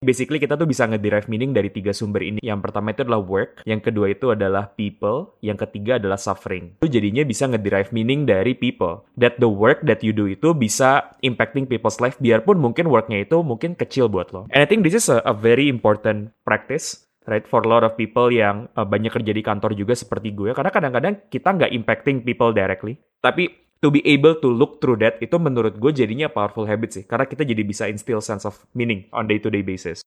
[0.00, 2.40] Basically kita tuh bisa ngederive meaning dari tiga sumber ini.
[2.40, 6.72] Yang pertama itu adalah work, yang kedua itu adalah people, yang ketiga adalah suffering.
[6.80, 9.04] Itu jadinya bisa ngederive meaning dari people.
[9.20, 13.44] That the work that you do itu bisa impacting people's life biarpun mungkin worknya itu
[13.44, 14.48] mungkin kecil buat lo.
[14.56, 17.92] And I think this is a, a very important practice right for a lot of
[18.00, 22.24] people yang uh, banyak kerja di kantor juga seperti gue karena kadang-kadang kita nggak impacting
[22.24, 26.68] people directly tapi to be able to look through that itu menurut gue jadinya powerful
[26.68, 30.04] habit sih karena kita jadi bisa instill sense of meaning on day to day basis.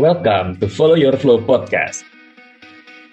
[0.00, 2.08] Welcome to Follow Your Flow podcast.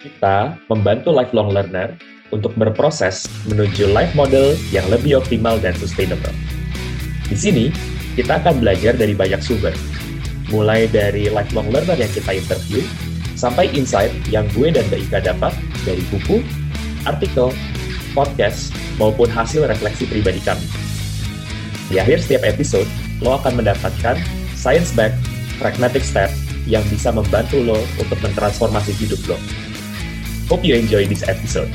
[0.00, 1.92] Kita membantu lifelong learner
[2.32, 6.32] untuk berproses menuju life model yang lebih optimal dan sustainable.
[7.28, 7.68] Di sini,
[8.16, 9.76] kita akan belajar dari banyak sumber,
[10.48, 12.80] mulai dari lifelong learner yang kita interview,
[13.36, 15.52] sampai insight yang gue dan Mbak Ika dapat
[15.84, 16.40] dari buku,
[17.02, 17.50] artikel,
[18.16, 20.64] podcast, maupun hasil refleksi pribadi kami.
[21.92, 22.88] Di akhir setiap episode,
[23.20, 24.16] lo akan mendapatkan
[24.56, 25.20] science-backed
[25.60, 26.32] pragmatic step
[26.64, 29.38] yang bisa membantu lo untuk mentransformasi hidup lo.
[30.48, 31.68] Hope you enjoy this episode.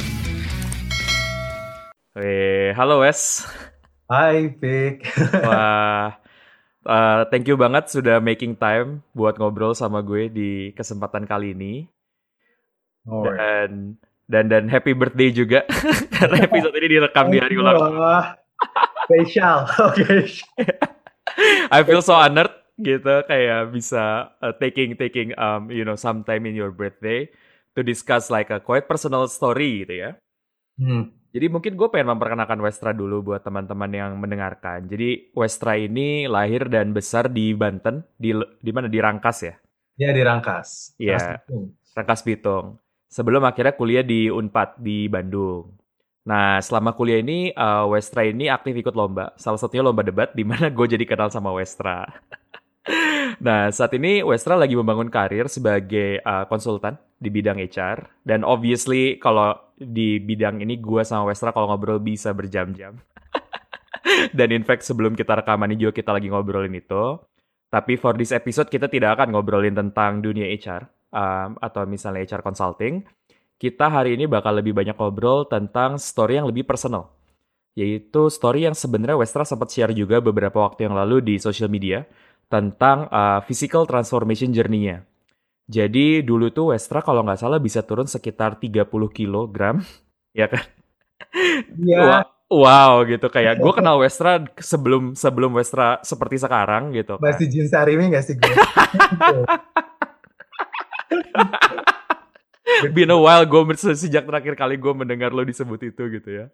[2.17, 3.47] Weh, halo Wes.
[4.11, 5.07] Hai, Pik.
[5.47, 6.19] Wah,
[6.83, 11.87] uh, thank you banget sudah making time buat ngobrol sama gue di kesempatan kali ini.
[13.07, 13.95] Oh, Dan
[14.31, 15.67] dan dan happy birthday juga
[16.15, 17.77] karena episode ini direkam di hari ulang
[19.11, 19.67] Spesial.
[19.91, 20.07] Oke.
[21.75, 26.47] I feel so honored gitu kayak bisa uh, taking taking um you know some time
[26.47, 27.27] in your birthday
[27.75, 30.11] to discuss like a quite personal story gitu ya.
[30.79, 31.11] Hmm.
[31.31, 34.83] Jadi mungkin gue pengen memperkenalkan Westra dulu buat teman-teman yang mendengarkan.
[34.91, 39.55] Jadi Westra ini lahir dan besar di Banten, di di mana di Rangkas ya.
[39.95, 40.97] Ya dirangkas.
[40.99, 41.39] Iya.
[41.47, 42.80] Terus, Rangkas Bitung.
[43.11, 45.67] Sebelum akhirnya kuliah di Unpad di Bandung.
[46.23, 49.35] Nah, selama kuliah ini uh, Westra ini aktif ikut lomba.
[49.35, 52.07] Salah satunya lomba debat di mana gue jadi kenal sama Westra.
[53.45, 59.19] nah, saat ini Westra lagi membangun karir sebagai uh, konsultan di bidang HR dan obviously
[59.19, 62.95] kalau di bidang ini gue sama Westra kalau ngobrol bisa berjam-jam.
[64.37, 67.19] dan in fact sebelum kita rekaman ini juga kita lagi ngobrolin itu.
[67.67, 72.41] Tapi for this episode kita tidak akan ngobrolin tentang dunia HR um, atau misalnya HR
[72.41, 73.03] consulting.
[73.61, 77.13] Kita hari ini bakal lebih banyak ngobrol tentang story yang lebih personal.
[77.77, 82.03] Yaitu story yang sebenarnya Westra sempat share juga beberapa waktu yang lalu di social media
[82.51, 85.05] tentang uh, physical transformation journey-nya.
[85.71, 89.79] Jadi dulu tuh Westra kalau nggak salah bisa turun sekitar 30 kilogram,
[90.39, 90.65] ya kan?
[91.77, 92.27] Iya.
[92.51, 97.15] Wow gitu kayak gue kenal Westra sebelum sebelum Westra seperti sekarang gitu.
[97.15, 97.31] kan.
[97.31, 98.51] Masih Jin Sarimi gak sih gue?
[102.95, 106.47] Been a while gue sejak terakhir kali gue mendengar lo disebut itu gitu ya.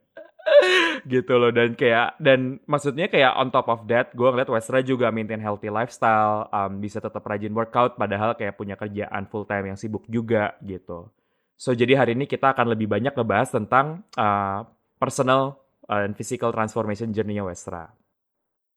[1.06, 5.13] gitu loh dan kayak dan maksudnya kayak on top of that gue ngeliat Westra juga
[5.13, 9.78] maintain healthy lifestyle um, bisa tetap rajin workout padahal kayak punya kerjaan full time yang
[9.78, 11.07] sibuk juga gitu
[11.56, 14.66] so jadi hari ini kita akan lebih banyak ngebahas tentang uh,
[14.97, 17.94] personal uh, and physical transformation journey-nya Westra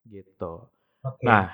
[0.07, 0.69] gitu
[1.01, 1.25] Oke.
[1.25, 1.49] Nah,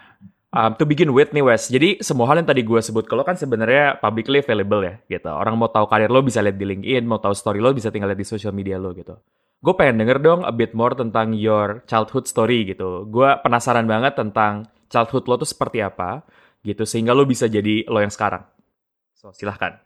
[0.56, 3.36] um, to begin with nih Wes, jadi semua hal yang tadi gue sebut kalau kan
[3.36, 5.28] sebenarnya publicly available ya gitu.
[5.28, 8.08] Orang mau tahu karir lo bisa lihat di LinkedIn, mau tahu story lo bisa tinggal
[8.08, 9.20] lihat di social media lo gitu.
[9.60, 13.04] Gue pengen denger dong a bit more tentang your childhood story gitu.
[13.04, 16.24] Gue penasaran banget tentang childhood lo tuh seperti apa
[16.64, 18.42] gitu sehingga lo bisa jadi lo yang sekarang.
[19.16, 19.76] So, silahkan.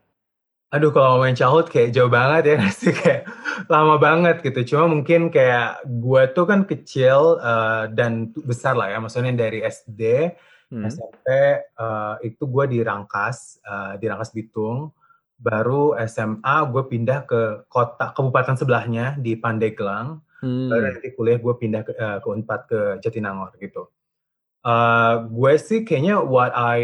[0.70, 3.26] Aduh kalau ngomongin childhood kayak jauh banget ya sih kayak
[3.66, 4.74] lama banget gitu.
[4.74, 9.02] Cuma mungkin kayak gue tuh kan kecil eh, dan besar lah ya.
[9.02, 10.30] Maksudnya dari SD,
[10.70, 10.86] Hmm.
[10.86, 11.26] SMP
[11.58, 14.94] eh, itu gue di Rangkas, eh, di Rangkas Bitung.
[15.40, 20.22] Baru SMA gue pindah ke kota kabupaten sebelahnya di Pandeglang.
[20.40, 20.70] Hmm.
[20.70, 23.90] Baru nanti kuliah gue pindah ke, eh, ke Unpad ke Jatinangor gitu.
[24.60, 26.80] Eh, gue sih kayaknya what I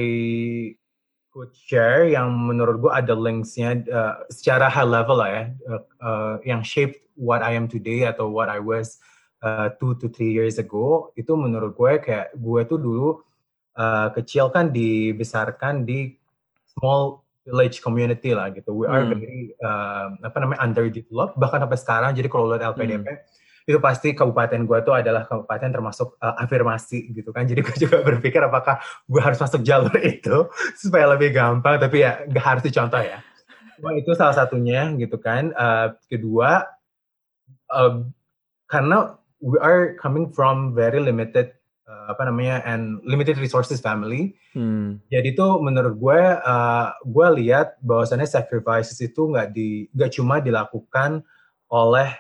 [1.29, 6.35] could share yang menurut gue ada linksnya eh, secara high level lah ya, eh, eh,
[6.49, 8.97] yang shaped what I am today atau what I was
[9.45, 13.21] eh, two to three years ago itu menurut gue kayak gue tuh dulu
[13.77, 16.17] eh, kecil kan dibesarkan di
[16.77, 18.75] small village community lah gitu.
[18.75, 19.15] We are Hmm.
[19.17, 22.11] very eh, apa namanya underdeveloped bahkan sampai sekarang.
[22.17, 23.07] Jadi kalau lihat LPDP
[23.67, 27.51] itu pasti kabupaten gue tuh adalah kabupaten termasuk uh, afirmasi gitu kan.
[27.51, 28.79] Jadi gue juga berpikir apakah
[29.11, 30.47] gue harus masuk jalur itu
[30.79, 31.83] supaya lebih gampang.
[31.83, 33.19] Tapi ya nggak harus dicontoh ya.
[33.77, 35.51] Cuma itu salah satunya gitu kan.
[35.59, 36.63] Uh, kedua,
[37.75, 38.07] uh,
[38.71, 41.51] karena we are coming from very limited
[41.87, 44.35] uh, apa namanya and limited resources family.
[44.53, 44.99] Hmm.
[45.09, 51.23] Jadi tuh menurut gue, uh, gue lihat bahwasannya sacrifices itu nggak di nggak cuma dilakukan
[51.71, 52.11] oleh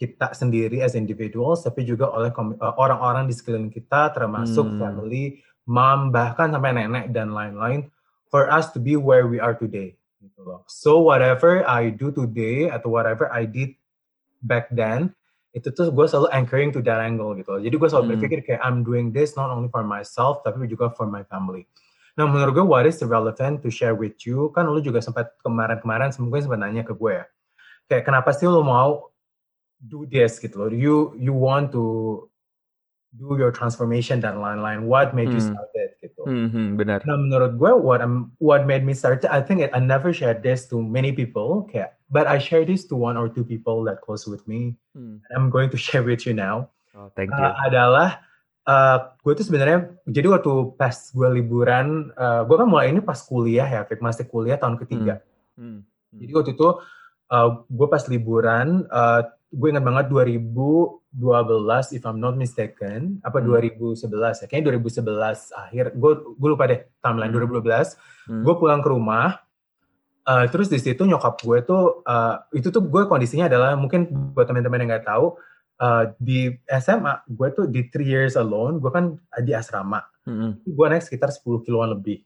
[0.00, 4.80] kita sendiri as individuals, tapi juga oleh uh, orang-orang di sekeliling kita, termasuk Hmm.
[4.82, 7.86] family, mom, bahkan sampai nenek dan lain-lain,
[8.26, 9.94] for us to be where we are today.
[10.18, 10.66] Gitu loh.
[10.66, 13.78] So whatever I do today atau whatever I did
[14.42, 15.14] back then,
[15.52, 17.60] itu tuh gue selalu anchoring to that angle gitu.
[17.60, 18.12] Jadi gue selalu Hmm.
[18.16, 21.68] berpikir kayak I'm doing this not only for myself tapi juga for my family.
[22.16, 26.12] Nah menurut gue what is relevant to share with you kan lu juga sempat kemarin-kemarin
[26.20, 27.24] mungkin sempat nanya ke gue ya
[27.88, 29.12] kayak kenapa sih lu mau
[29.80, 31.82] do this gitu loh you you want to
[33.16, 35.52] do your transformation dan lain-lain what made you Hmm.
[35.52, 37.00] start it gitu Hmm, hmm, benar.
[37.04, 40.40] Nah menurut gue what I'm what made me start it, I think I never shared
[40.40, 44.04] this to many people kayak but I share this to one or two people that
[44.04, 45.24] close with me Hmm.
[45.24, 47.40] and I'm going to share with you now Oh, thank you.
[47.40, 48.20] uh, adalah
[48.64, 53.16] uh, gue tuh sebenarnya jadi waktu pas gue liburan uh, gue kan mulai ini pas
[53.18, 55.24] kuliah ya Fik, masih kuliah tahun ketiga
[55.56, 55.84] Hmm.
[56.12, 56.68] jadi waktu itu
[57.28, 63.52] uh, gue pas liburan uh, gue ingat banget 2012 if I'm not mistaken apa Hmm.
[63.52, 67.40] 2011 ya kayaknya 2011 akhir gue gue lupa deh timeline Hmm.
[67.60, 67.96] 2012
[68.28, 68.42] Hmm.
[68.46, 69.42] gue pulang ke rumah
[70.24, 74.46] uh, terus di situ nyokap gue tuh uh, itu tuh gue kondisinya adalah mungkin buat
[74.46, 75.34] teman-teman yang nggak tahu
[75.78, 80.54] uh, di SMA gue tuh di three years alone gue kan di asrama Hmm.
[80.62, 82.22] gue naik sekitar 10 kiloan lebih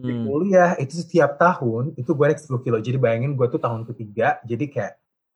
[0.00, 0.24] di Hmm.
[0.24, 4.40] kuliah itu setiap tahun itu gue naik 10 kilo jadi bayangin gue tuh tahun ketiga
[4.48, 4.92] jadi kayak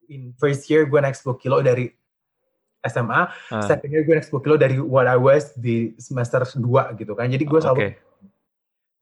[0.09, 1.93] in first year gue naik 10 kilo dari
[2.83, 6.65] SMA Ah, second year gue naik 10 kilo dari what I was di semester 2
[6.97, 7.63] gitu kan jadi gue Oke.
[7.63, 7.81] selalu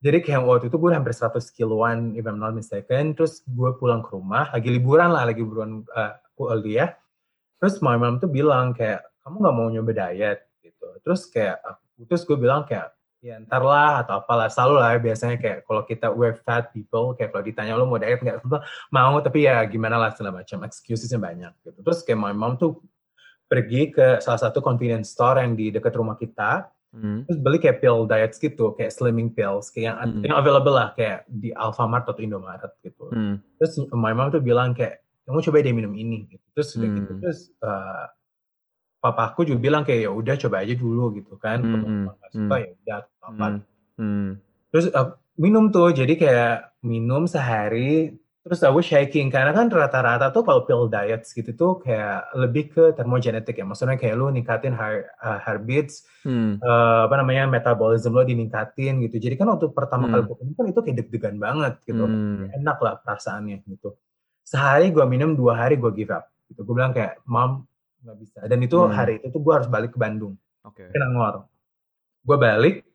[0.01, 3.13] jadi kayak waktu itu gue hampir 100 kiloan if I'm not mistaken.
[3.13, 6.97] Terus gue pulang ke rumah lagi liburan lah lagi liburan uh, kuliah.
[7.61, 10.97] Terus my mom tuh bilang kayak kamu nggak mau nyoba diet gitu.
[11.05, 11.61] Terus kayak
[12.09, 14.49] terus gue bilang kayak ya ntar lah atau apalah.
[14.49, 18.01] Selalu lah ya, biasanya kayak kalau kita we're fat people kayak kalau ditanya lo mau
[18.01, 18.41] diet nggak?
[18.89, 20.65] Mau tapi ya gimana lah segala macam.
[20.65, 21.77] Excusesnya banyak gitu.
[21.77, 22.81] Terus kayak my mom tuh
[23.45, 27.23] pergi ke salah satu convenience store yang di dekat rumah kita Hmm.
[27.23, 30.21] terus beli kayak pill diets gitu kayak slimming pills kayak yang, Mm.
[30.27, 33.39] yang available lah kayak di Alfamart atau Indomaret gitu Hmm.
[33.55, 37.11] terus my mom tuh bilang kayak kamu coba deh minum ini gitu terus udah gitu
[37.15, 37.21] Hmm.
[37.23, 38.11] terus uh,
[38.99, 42.31] papaku juga bilang kayak ya udah coba aja dulu gitu kan kalau Hmm, emang nggak
[42.31, 42.61] suka hmm.
[42.61, 43.61] ya udah apa Hmm.
[43.97, 44.29] Hmm.
[44.69, 45.07] terus uh,
[45.39, 50.89] minum tuh jadi kayak minum sehari terus aku shaking karena kan rata-rata tuh kalau pill
[50.89, 56.09] diets gitu tuh kayak lebih ke thermogenetic ya maksudnya kayak lu ningkatin heart, uh, heartbeats
[56.21, 56.61] Hmm.
[56.61, 59.17] eh, apa namanya metabolism lo diningkatin gitu.
[59.17, 60.13] Jadi kan waktu pertama Hmm.
[60.13, 62.05] kali gue minum kan itu kayak deg-degan banget gitu.
[62.05, 62.45] Hmm.
[62.53, 63.97] Enak lah perasaannya gitu.
[64.45, 66.29] Sehari gue minum, dua hari gue give up.
[66.45, 66.61] Gitu.
[66.61, 67.65] Gue bilang kayak, mom
[68.05, 68.39] nggak bisa.
[68.45, 68.93] Dan itu Hmm.
[68.93, 70.93] hari itu tuh gue harus balik ke Bandung, Oke.
[70.93, 71.49] ke Nangor.
[72.21, 72.85] Gue balik,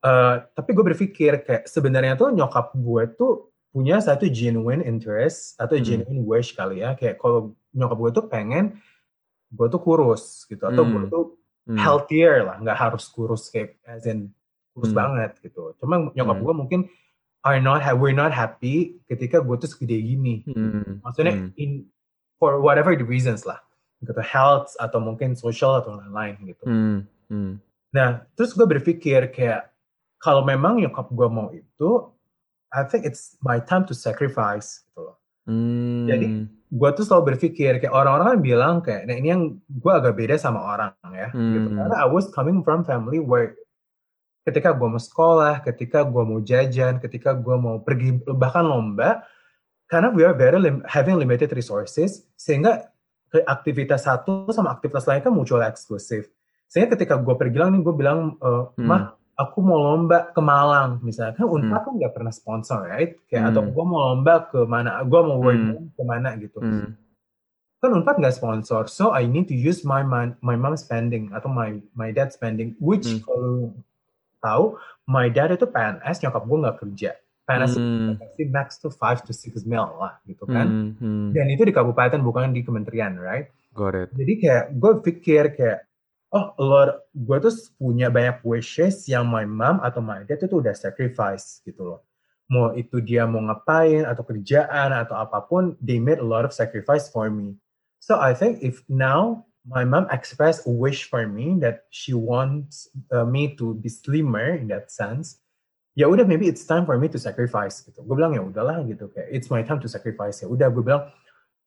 [0.00, 5.78] eh, tapi gue berpikir kayak sebenarnya tuh nyokap gue tuh punya satu genuine interest atau
[5.78, 5.86] Hmm.
[5.86, 6.94] genuine wish kali ya.
[6.94, 8.64] Kayak kalau nyokap gue tuh pengen
[9.50, 11.10] gue tuh kurus gitu atau gue Hmm.
[11.10, 11.24] tuh
[11.66, 11.78] Hmm.
[11.78, 14.34] healthier lah, nggak harus kurus kayak as in
[14.74, 14.98] kurus Hmm.
[15.06, 15.74] banget gitu.
[15.78, 16.44] Cuma nyokap Hmm.
[16.46, 16.80] gue mungkin
[17.40, 20.42] are not we're not happy ketika gue tuh segede gini.
[20.50, 20.98] Hmm.
[21.00, 21.50] Maksudnya Hmm.
[21.56, 21.70] in
[22.38, 23.60] for whatever the reasons lah,
[24.02, 26.64] gitu health atau mungkin social atau lain-lain gitu.
[26.66, 26.98] Hmm.
[27.30, 27.52] Hmm.
[27.90, 29.70] Nah terus gue berpikir kayak
[30.18, 31.90] kalau memang nyokap gue mau itu,
[32.70, 35.16] I think it's my time to sacrifice gitu loh.
[35.44, 36.06] Hmm.
[36.06, 36.26] Jadi,
[36.70, 40.38] gue tuh selalu berpikir kayak orang-orang kan bilang kayak nah ini yang gue agak beda
[40.38, 41.76] sama orang ya gitu Hmm.
[41.76, 43.58] karena I was coming from family where
[44.46, 49.26] ketika gue mau sekolah ketika gue mau jajan ketika gue mau pergi bahkan lomba
[49.90, 52.86] karena we are very lim- having limited resources sehingga
[53.50, 56.30] aktivitas satu sama aktivitas lain kan mutual eksklusif
[56.70, 59.10] sehingga ketika gue pergi lang nih gue bilang eh, Hmm.
[59.40, 63.64] Aku mau lomba ke Malang misalnya kan Unpad kan nggak pernah sponsor right kayak atau
[63.64, 63.72] Hmm.
[63.72, 65.88] gue mau lomba ke mana gue mau work Hmm.
[65.96, 66.92] ke mana gitu Hmm.
[67.80, 71.48] kan Unpad nggak sponsor, so I need to use my mon- my mom spending atau
[71.48, 73.24] my my dad spending, which Hmm.
[73.24, 73.72] kalau
[74.38, 74.64] tahu,
[75.08, 77.10] my dad itu PNS, nyokap gue nggak kerja.
[77.48, 78.20] PNS Hmm.
[78.20, 80.68] pasti max to 5 to 6 mil lah gitu kan.
[80.68, 80.90] Hmm.
[81.00, 81.28] Hmm.
[81.32, 83.48] Dan itu di kabupaten bukan di kementerian, right?
[83.72, 84.08] Got it.
[84.12, 85.78] Jadi kayak gue pikir kayak
[86.30, 90.74] oh Lord, gue tuh punya banyak wishes yang my mom atau my dad itu udah
[90.74, 92.00] sacrifice gitu loh.
[92.50, 96.54] Mau itu dia mau ngapain atau kerjaan atau apa pun, they made a lot of
[96.54, 97.54] sacrifice for me.
[98.02, 102.90] So I think if now my mom expressed a wish for me that she wants
[103.12, 105.38] uh, me to be slimmer in that sense,
[105.94, 108.02] ya udah maybe it's time for me to sacrifice gitu.
[108.02, 111.06] Gue bilang ya udahlah gitu kayak it's my time to sacrifice ya udah gue bilang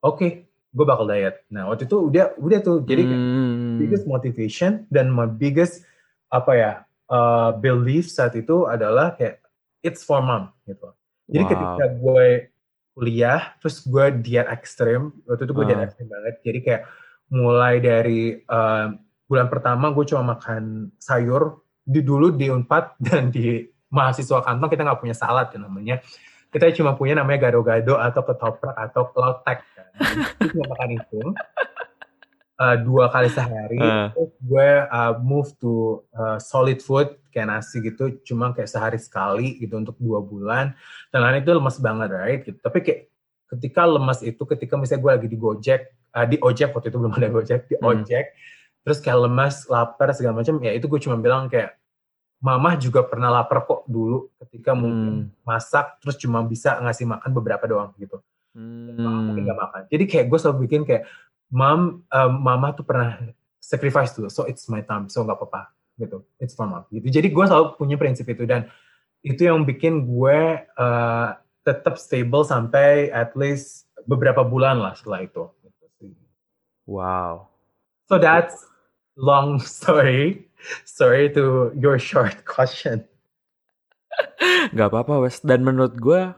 [0.03, 1.45] oke gue bakal diet.
[1.53, 3.77] Nah waktu itu udah udah tuh jadi Hmm.
[3.77, 5.85] biggest motivation dan my biggest
[6.33, 6.71] apa ya
[7.07, 9.37] uh, belief saat itu adalah kayak
[9.85, 10.89] it's for mom gitu.
[11.29, 11.51] Jadi Wow.
[11.53, 12.27] ketika gue
[12.93, 15.85] kuliah terus gue diet ekstrim waktu itu gue diet Ah.
[15.85, 16.35] ekstrim banget.
[16.41, 16.81] Jadi kayak
[17.29, 18.93] mulai dari uh,
[19.25, 23.61] bulan pertama gue cuma makan sayur di dulu di Unpad dan di
[23.93, 26.01] mahasiswa kantong kita nggak punya salad ya namanya.
[26.49, 29.65] Kita cuma punya namanya gado-gado atau ketoprak atau lotek
[30.51, 31.21] cuma makan itu
[32.59, 33.79] uh, dua kali sehari.
[33.79, 34.09] Uh.
[34.13, 39.57] Terus gue uh, move to uh, solid food kayak nasi gitu, cuma kayak sehari sekali
[39.57, 40.77] gitu untuk dua bulan.
[41.09, 42.41] Dan lain itu lemas banget, right?
[42.45, 42.57] Gitu.
[42.61, 43.01] Tapi kayak
[43.57, 45.81] ketika lemas itu, ketika misalnya gue lagi di Gojek,
[46.13, 47.89] uh, di ojek waktu itu belum ada Gojek, di Hmm.
[47.89, 48.25] ojek,
[48.85, 51.77] terus kayak lemas, lapar segala macam, ya itu gue cuma bilang kayak
[52.43, 55.47] Mama juga pernah lapar kok dulu ketika mungkin Hmm.
[55.47, 58.19] masak terus cuma bisa ngasih makan beberapa doang gitu.
[58.53, 59.49] Mama mungkin Hmm.
[59.49, 59.81] gak makan.
[59.89, 61.03] Jadi kayak gue selalu bikin kayak
[61.49, 63.17] mam um, mama tuh pernah
[63.57, 66.25] sacrifice dulu, so it's my time, so nggak apa-apa gitu.
[66.41, 67.09] It's for mom gitu.
[67.09, 68.69] Jadi gue selalu punya prinsip itu dan
[69.23, 70.39] itu yang bikin gue
[70.77, 71.27] uh,
[71.63, 75.47] tetap stable sampai at least beberapa bulan lah setelah itu.
[75.63, 76.11] Gitu.
[76.89, 77.47] Wow.
[78.11, 78.67] So that's
[79.15, 80.49] long story.
[80.83, 83.07] Sorry to your short question.
[84.75, 85.39] Gak apa-apa Wes.
[85.39, 86.35] Dan menurut gue,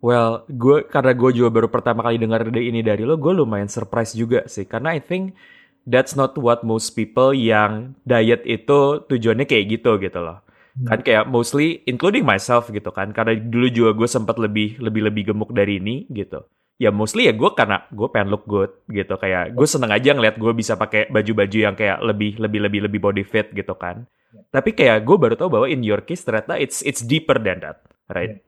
[0.00, 3.68] well, gue karena gue juga baru pertama kali dengar ide ini dari lo, gue lumayan
[3.68, 4.64] surprise juga sih.
[4.64, 5.36] Karena I think
[5.84, 10.40] that's not what most people yang diet itu tujuannya kayak gitu gitu loh.
[10.80, 13.12] Kan kayak mostly including myself gitu kan.
[13.12, 16.44] Karena dulu juga gue sempat lebih lebih lebih gemuk dari ini gitu.
[16.80, 20.40] Ya mostly ya gue karena gue pengen look good gitu kayak gue seneng aja ngeliat
[20.40, 24.08] gue bisa pakai baju-baju yang kayak lebih lebih lebih lebih body fit gitu kan.
[24.48, 27.84] Tapi kayak gue baru tahu bahwa in your case ternyata it's it's deeper than that,
[28.08, 28.40] right?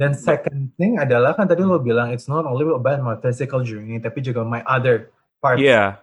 [0.00, 4.00] Dan second thing adalah kan tadi lo bilang it's not only about my physical journey
[4.00, 5.12] tapi juga my other
[5.44, 5.60] parts.
[5.60, 6.00] Iya.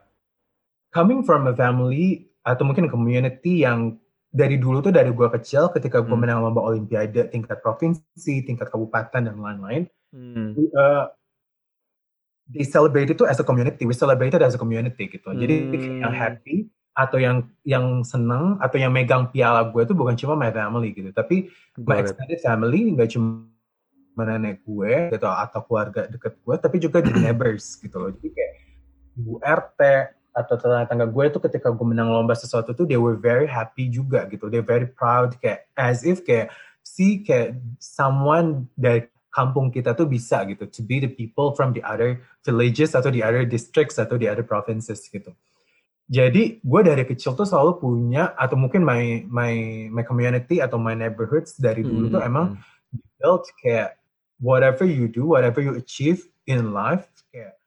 [0.93, 3.97] Coming from a family atau mungkin community yang
[4.29, 6.29] dari dulu tuh dari gua kecil ketika gua Hmm.
[6.29, 10.53] menang lomba olimpiade tingkat provinsi, tingkat kabupaten dan lain-lain, Hmm.
[10.77, 11.09] uh,
[12.53, 15.33] they celebrate itu as a community, we celebrated as a community gitu.
[15.33, 16.05] Jadi Hmm.
[16.05, 20.53] yang happy atau yang yang seneng atau yang megang piala gue itu bukan cuma my
[20.53, 21.49] family gitu, tapi
[21.81, 22.05] my it.
[22.05, 23.56] extended family nggak cuma
[24.25, 28.09] nenek gue gitu atau keluarga deket gue tapi juga di neighbors gitu loh.
[28.15, 28.53] Jadi kayak
[29.17, 29.81] ibu RT
[30.37, 34.29] atau tetangga gue itu ketika gue menang lomba sesuatu tuh they were very happy juga
[34.29, 34.49] gitu.
[34.49, 36.53] They very proud kayak as if kayak
[36.85, 41.83] see kayak someone dari kampung kita tuh bisa gitu to be the people from the
[41.85, 45.29] other villages atau the other districts atau the other provinces gitu.
[46.07, 49.53] Jadi gue dari kecil tuh selalu punya atau mungkin my my
[49.91, 52.29] my community atau my neighborhoods dari dulu tuh Hmm.
[52.31, 52.45] emang
[53.19, 53.96] built kayak
[54.37, 57.57] whatever you do, whatever you achieve in life, kayak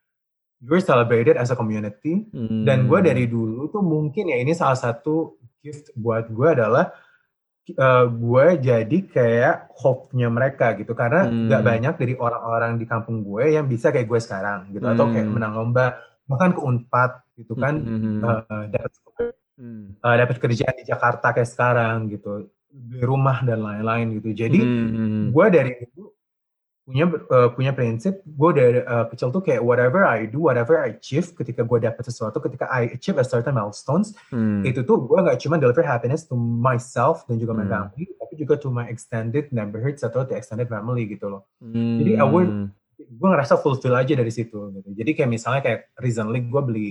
[0.60, 2.28] you're celebrated as a community.
[2.30, 2.64] Hmm.
[2.64, 6.92] Dan gue dari dulu tuh mungkin ya ini salah satu gift buat gue adalah
[7.76, 11.48] uh, gue jadi kayak hope-nya mereka gitu karena Hmm.
[11.60, 15.34] banyak dari orang-orang di kampung gue yang bisa kayak gue sekarang gitu atau kayak Hmm.
[15.36, 18.20] menang lomba bahkan ke unpad gitu kan Hmm.
[18.22, 18.90] uh, dapat
[19.60, 19.92] Hmm.
[20.00, 25.24] uh, dapat kerjaan di Jakarta kayak sekarang gitu beli rumah dan lain-lain gitu jadi Hmm.
[25.34, 26.08] gue dari dulu
[26.90, 30.90] punya uh, punya prinsip gue dari uh, kecil tuh kayak whatever I do whatever I
[30.92, 34.66] achieve ketika gue dapat sesuatu ketika I achieve a certain milestones Hmm.
[34.66, 37.94] itu tuh gue nggak cuma deliver happiness to myself dan juga my Hmm.
[37.94, 42.20] family tapi juga to my extended neighborhoods atau the extended family gitu loh Jadi I
[42.20, 42.32] Hmm.
[42.34, 42.54] would-
[43.00, 46.88] gue ngerasa fulfill aja dari situ gitu jadi kayak misalnya kayak recently gue beli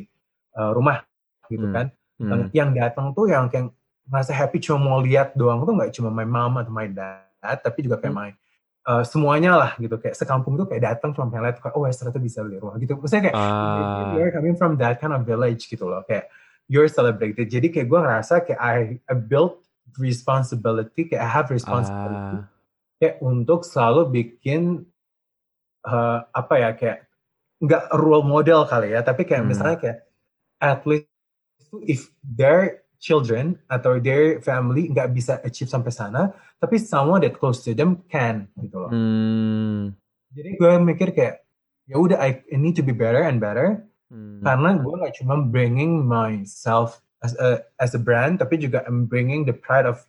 [0.55, 1.03] uh, rumah
[1.45, 1.75] gitu Hmm.
[1.75, 1.85] kan
[2.17, 2.47] Hmm.
[2.51, 3.69] yang datang tuh yang kayak
[4.09, 7.27] ngerasa happy cuma mau lihat doang tuh nggak cuma my mom atau my dad
[7.61, 8.23] tapi juga kayak Hmm.
[8.25, 8.31] my
[8.89, 12.09] uh, semuanya lah gitu kayak sekampung tuh kayak datang cuma pengen lihat kayak oh Wester
[12.09, 14.17] tuh bisa beli rumah gitu maksudnya kayak Ah.
[14.17, 16.25] you're coming from that kind of village gitu loh kayak
[16.65, 19.61] you're celebrated jadi kayak gue ngerasa kayak I, I built
[20.01, 22.49] responsibility kayak I have responsibility Ah.
[22.97, 24.89] kayak untuk selalu bikin
[25.85, 27.05] uh, apa ya kayak
[27.59, 29.51] nggak role model kali ya tapi kayak Hmm.
[29.53, 29.97] misalnya kayak
[30.59, 31.07] at least
[31.85, 37.63] if their children atau their family nggak bisa achieve sampai sana tapi someone that close
[37.63, 39.95] to them can gitu loh Hmm.
[40.35, 41.41] jadi gue mikir kayak
[41.87, 44.41] ya udah I, I need to be better and better Hmm.
[44.41, 49.45] karena gue nggak cuma bringing myself as a as a brand tapi juga I'm bringing
[49.47, 50.01] the pride of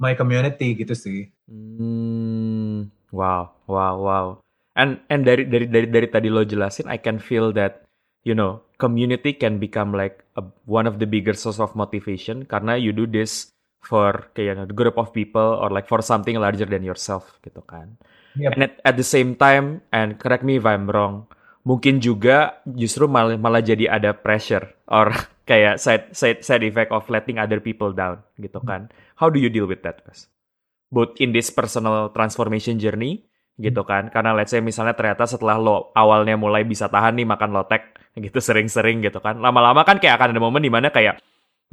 [0.00, 2.90] my community gitu sih Hmm.
[3.14, 4.26] Wow, wow, wow.
[4.74, 7.85] And and dari dari dari dari tadi lo jelasin, I can feel that
[8.26, 12.74] you know community can become like a, one of the bigger source of motivation karena
[12.74, 13.54] you do this
[13.86, 17.38] for kayak you know, the group of people or like for something larger than yourself
[17.46, 17.94] gitu kan.
[18.34, 18.50] Yep.
[18.52, 21.30] And at, at the same time, and correct me if I'm wrong,
[21.62, 25.14] mungkin juga justru malah malah jadi ada pressure or
[25.48, 28.90] kayak side side side effect of letting other people down gitu kan.
[29.16, 30.26] How do you deal with that, Mas?
[30.90, 33.24] Both in this personal transformation journey
[33.56, 34.08] gitu kan.
[34.12, 38.38] Karena let's say misalnya ternyata setelah lo awalnya mulai bisa tahan nih makan lotek gitu
[38.40, 39.40] sering-sering gitu kan.
[39.40, 41.20] Lama-lama kan kayak akan ada momen di mana kayak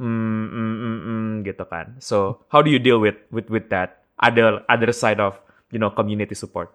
[0.00, 1.96] hmm, hmm, hmm, hmm, gitu kan.
[2.00, 5.36] So how do you deal with with with that other other side of
[5.72, 6.72] you know community support?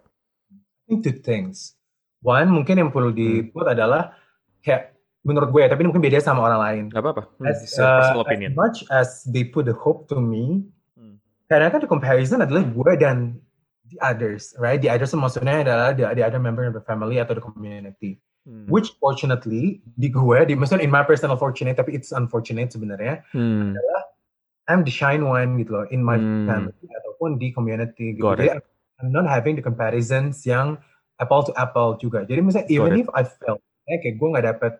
[0.53, 1.77] I think two things.
[2.19, 4.17] One mungkin yang perlu diput adalah
[4.59, 6.83] kayak menurut gue, tapi mungkin beda sama orang lain.
[6.91, 7.23] Gak apa-apa.
[7.37, 8.49] Hmm, As, a personal uh, opinion.
[8.51, 10.65] as much as they put the hope to me,
[10.99, 11.15] Hmm.
[11.47, 13.39] karena kan the comparison adalah gue dan
[13.89, 14.77] the others, right?
[14.77, 18.21] The others maksudnya adalah the, the other member of the family atau the community.
[18.47, 18.65] Hmm.
[18.71, 23.21] Which fortunately di gue, di maksudnya in my personal fortunate, tapi it's unfortunate sebenarnya.
[23.35, 23.75] Hmm.
[24.69, 26.45] I'm the shine one gitu loh in my Hmm.
[26.45, 28.29] family ataupun di community gitu.
[28.29, 28.63] Got Jadi it.
[29.01, 30.77] I'm not having the comparisons yang
[31.17, 32.23] apple to apple juga.
[32.23, 33.03] Jadi misalnya even it.
[33.05, 34.73] if I felt eh, kayak gue nggak dapet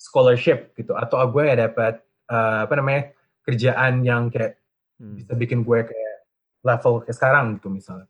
[0.00, 1.94] scholarship gitu atau gue nggak dapet
[2.32, 3.12] eh, apa namanya
[3.44, 4.56] kerjaan yang kayak
[4.94, 5.18] Hmm.
[5.18, 6.14] bisa bikin gue kayak
[6.62, 8.06] level kayak sekarang gitu misalnya.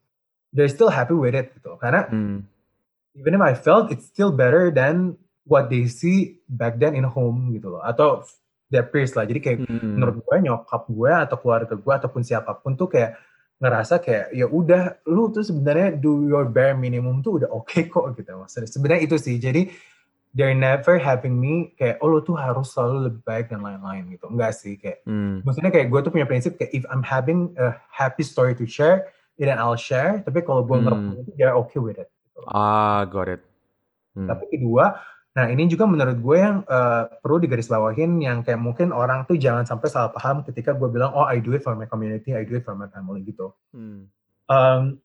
[0.55, 1.75] They're still happy with it gitu.
[1.77, 2.47] Karena Hmm.
[3.15, 7.53] even if I felt it's still better than what they see back then in home
[7.53, 7.83] gitu loh.
[7.83, 8.23] Atau
[8.71, 9.27] their peers lah.
[9.27, 9.99] Jadi kayak Hmm.
[9.99, 13.19] menurut gue nyokap gue atau keluarga gue ataupun siapa pun tuh kayak
[13.55, 18.05] ngerasa kayak ya udah lu tuh sebenarnya do your bare minimum tuh udah oke kok
[18.19, 19.71] gitu maksudnya sebenarnya itu sih jadi
[20.35, 24.27] they're never having me kayak oh lu tuh harus selalu lebih baik dan lain-lain gitu
[24.27, 25.39] enggak sih kayak Hmm.
[25.47, 29.07] maksudnya kayak gue tuh punya prinsip kayak if I'm having a happy story to share
[29.37, 30.85] then I'll share tapi kalau gue Hmm.
[30.85, 32.41] ngerokok itu they're okay with it gitu.
[32.47, 33.43] Ah, got it.
[34.15, 34.27] Hmm.
[34.27, 34.95] Tapi kedua,
[35.33, 39.67] nah ini juga menurut gue yang eh, perlu digarisbawahin yang kayak mungkin orang tuh jangan
[39.67, 42.55] sampai salah paham ketika gue bilang oh I do it for my community, I do
[42.55, 43.51] it for my family gitu.
[43.75, 44.07] Hmm.
[44.47, 45.03] Um,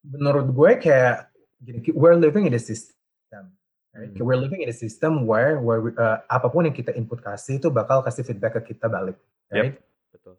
[0.00, 1.28] menurut gue kayak
[1.60, 2.94] gini, we're living in a system.
[3.92, 4.08] right?
[4.08, 4.22] Hmm.
[4.22, 7.58] We're living in a system where where we- eh, apa pun yang kita input kasih
[7.58, 9.18] itu bakal kasih feedback ke kita balik.
[9.50, 9.80] Right?
[10.14, 10.38] Betul.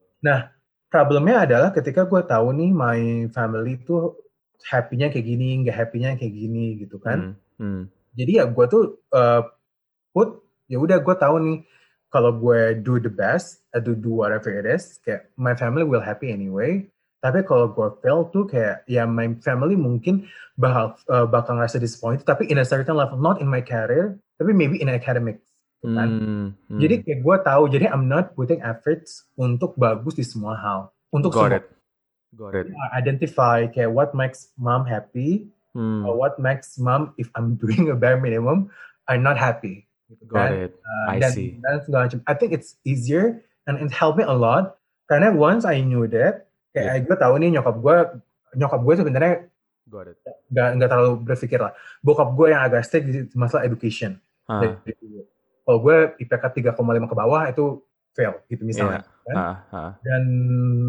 [0.90, 4.18] Problemnya adalah ketika gue tahu nih my family tuh
[4.66, 7.38] happy-nya kayak gini, nggak happy-nya kayak gini gitu kan.
[7.38, 7.50] Hmm.
[7.60, 7.92] Hmm.
[8.16, 9.44] jadi ya gue tuh uh,
[10.16, 11.60] put ya udah gue tahu nih
[12.08, 16.32] kalau gue do the best atau do whatever it is kayak my family will happy
[16.32, 16.88] anyway
[17.20, 20.24] tapi kalau gue fail tuh kayak ya my family mungkin
[20.56, 24.56] bakal uh, bakal ngerasa disappointed tapi in a certain level not in my career tapi
[24.56, 25.49] maybe in academics
[25.80, 26.46] gitu kan Hmm.
[26.68, 26.80] Hmm.
[26.80, 31.32] jadi kayak gue tahu jadi I'm not putting efforts untuk bagus di semua hal untuk
[31.32, 31.66] got semua it.
[32.30, 32.68] Got it.
[32.92, 36.02] identify kayak what makes mom happy Hmm.
[36.02, 38.74] or what makes mom if I'm doing a bare minimum
[39.06, 40.52] I'm not happy gitu Got kan.
[40.66, 40.72] it.
[40.76, 41.62] Uh, I dan, see.
[41.62, 42.20] dan segala macam.
[42.26, 46.50] I think it's easier and it helped me a lot karena once I knew that
[46.70, 47.96] kayak gue tahu nih nyokap gue
[48.54, 49.36] nyokap gue sebenarnya
[50.50, 55.22] nggak nggak terlalu berpikir lah bokap gue yang agak strict di masalah education Dari dulu.
[55.70, 57.78] Kalau gue IPK 3,5 ke bawah itu
[58.18, 59.36] fail gitu misalnya kan?
[59.38, 59.92] ah, ah.
[60.02, 60.24] dan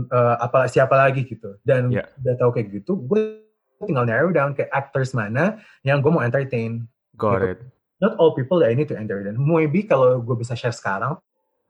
[0.09, 2.09] eh, apa siapa lagi gitu dan Yeah.
[2.25, 3.45] udah tahu kayak gitu gue
[3.85, 6.89] tinggal narrow down kayak actors mana yang gue mau entertain
[7.21, 7.49] Got Gitu.
[7.53, 7.59] it.
[8.01, 11.21] not all people that I need to entertain maybe kalau gue bisa share sekarang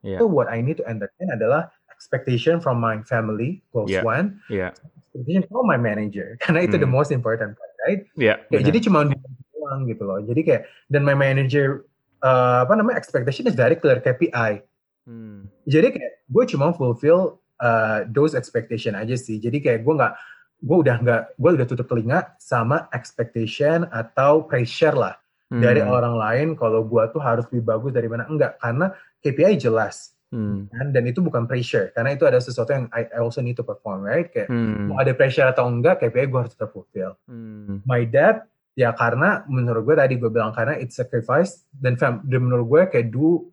[0.06, 0.22] Yeah.
[0.22, 4.06] itu what I need to entertain adalah expectation from my family close Yeah.
[4.06, 4.70] one Yeah.
[5.10, 6.94] expectation from my manager karena itu the Hmm.
[6.94, 8.38] most important part right Yeah.
[8.54, 8.70] Benar.
[8.70, 9.10] jadi cuma
[9.50, 11.89] doang gitu loh jadi kayak dan my manager
[12.20, 14.64] uh, apa namanya expectation is very clear KPI
[15.08, 15.48] Hmm.
[15.64, 20.14] jadi kayak gue cuma fulfill uh, those expectation aja sih jadi kayak gue nggak
[20.60, 25.16] gue udah nggak gue udah tutup telinga sama expectation atau pressure lah
[25.50, 25.90] dari Hmm.
[25.90, 30.70] orang lain kalau gue tuh harus lebih bagus dari mana enggak karena KPI jelas Hmm.
[30.70, 33.66] kan dan itu bukan pressure karena itu ada sesuatu yang I, I also need to
[33.66, 34.94] perform right kayak Hmm.
[34.94, 37.82] mau ada pressure atau enggak KPI gue harus tetap fulfill Hmm.
[37.82, 38.46] my dad
[38.80, 42.82] ya karena menurut gue tadi gue bilang karena it's sacrifice dan, fam, dan menurut gue
[42.96, 43.52] kayak do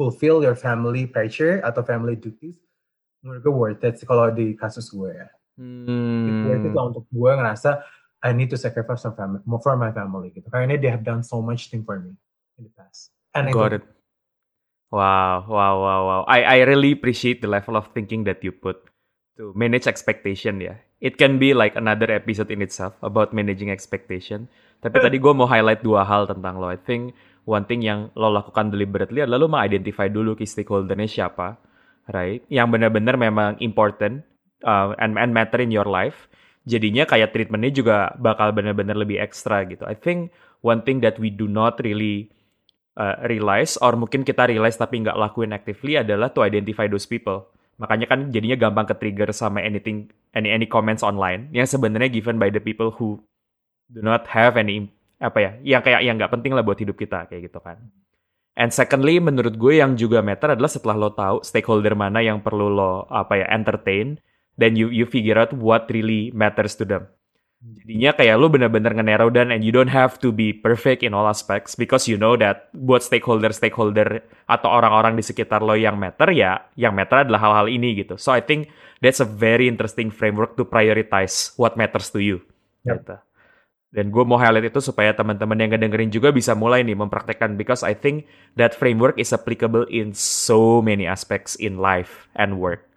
[0.00, 2.56] fulfill your family pressure atau family duties
[3.20, 5.28] menurut gue worth it kalau di kasus gue ya
[6.24, 6.78] It's worth it Hmm.
[6.80, 7.84] lah untuk gue ngerasa
[8.24, 11.44] I need to sacrifice some family, for my family gitu karena they have done so
[11.44, 12.16] much thing for me
[12.56, 13.84] in the past and I Got it.
[14.92, 16.22] Wow, wow, wow, wow.
[16.28, 18.91] I I really appreciate the level of thinking that you put
[19.36, 20.76] to manage expectation ya.
[21.02, 24.46] It can be like another episode in itself about managing expectation.
[24.82, 26.70] Tapi tadi gue mau highlight dua hal tentang lo.
[26.70, 27.14] I think
[27.46, 31.58] one thing yang lo lakukan deliberately adalah lo mengidentify dulu key stakeholdernya siapa,
[32.10, 32.42] right?
[32.50, 34.22] Yang benar-benar memang important
[34.66, 36.30] uh, and, and matter in your life.
[36.62, 39.82] Jadinya kayak treatmentnya juga bakal benar-benar lebih ekstra gitu.
[39.82, 40.30] I think
[40.62, 42.30] one thing that we do not really
[42.94, 47.50] uh, realize or mungkin kita realize tapi nggak lakuin actively adalah to identify those people.
[47.82, 50.06] Makanya kan jadinya gampang ke trigger sama anything
[50.38, 53.18] any any comments online yang sebenarnya given by the people who
[53.90, 54.86] do not have any
[55.18, 57.82] apa ya yang kayak yang nggak penting lah buat hidup kita kayak gitu kan.
[58.54, 62.70] And secondly menurut gue yang juga matter adalah setelah lo tahu stakeholder mana yang perlu
[62.70, 64.22] lo apa ya entertain
[64.54, 67.10] then you you figure out what really matters to them.
[67.62, 71.30] Jadinya kayak lu bener-bener nge-narrow down and you don't have to be perfect in all
[71.30, 74.18] aspects because you know that buat stakeholder-stakeholder
[74.50, 78.18] atau orang-orang di sekitar lo yang matter ya, yang matter adalah hal-hal ini gitu.
[78.18, 78.66] So I think
[78.98, 82.42] that's a very interesting framework to prioritize what matters to you.
[82.82, 82.98] Yep.
[82.98, 83.16] Gitu.
[83.92, 87.86] Dan gue mau highlight itu supaya teman-teman yang ngedengerin juga bisa mulai nih mempraktekkan because
[87.86, 88.26] I think
[88.58, 92.91] that framework is applicable in so many aspects in life and work.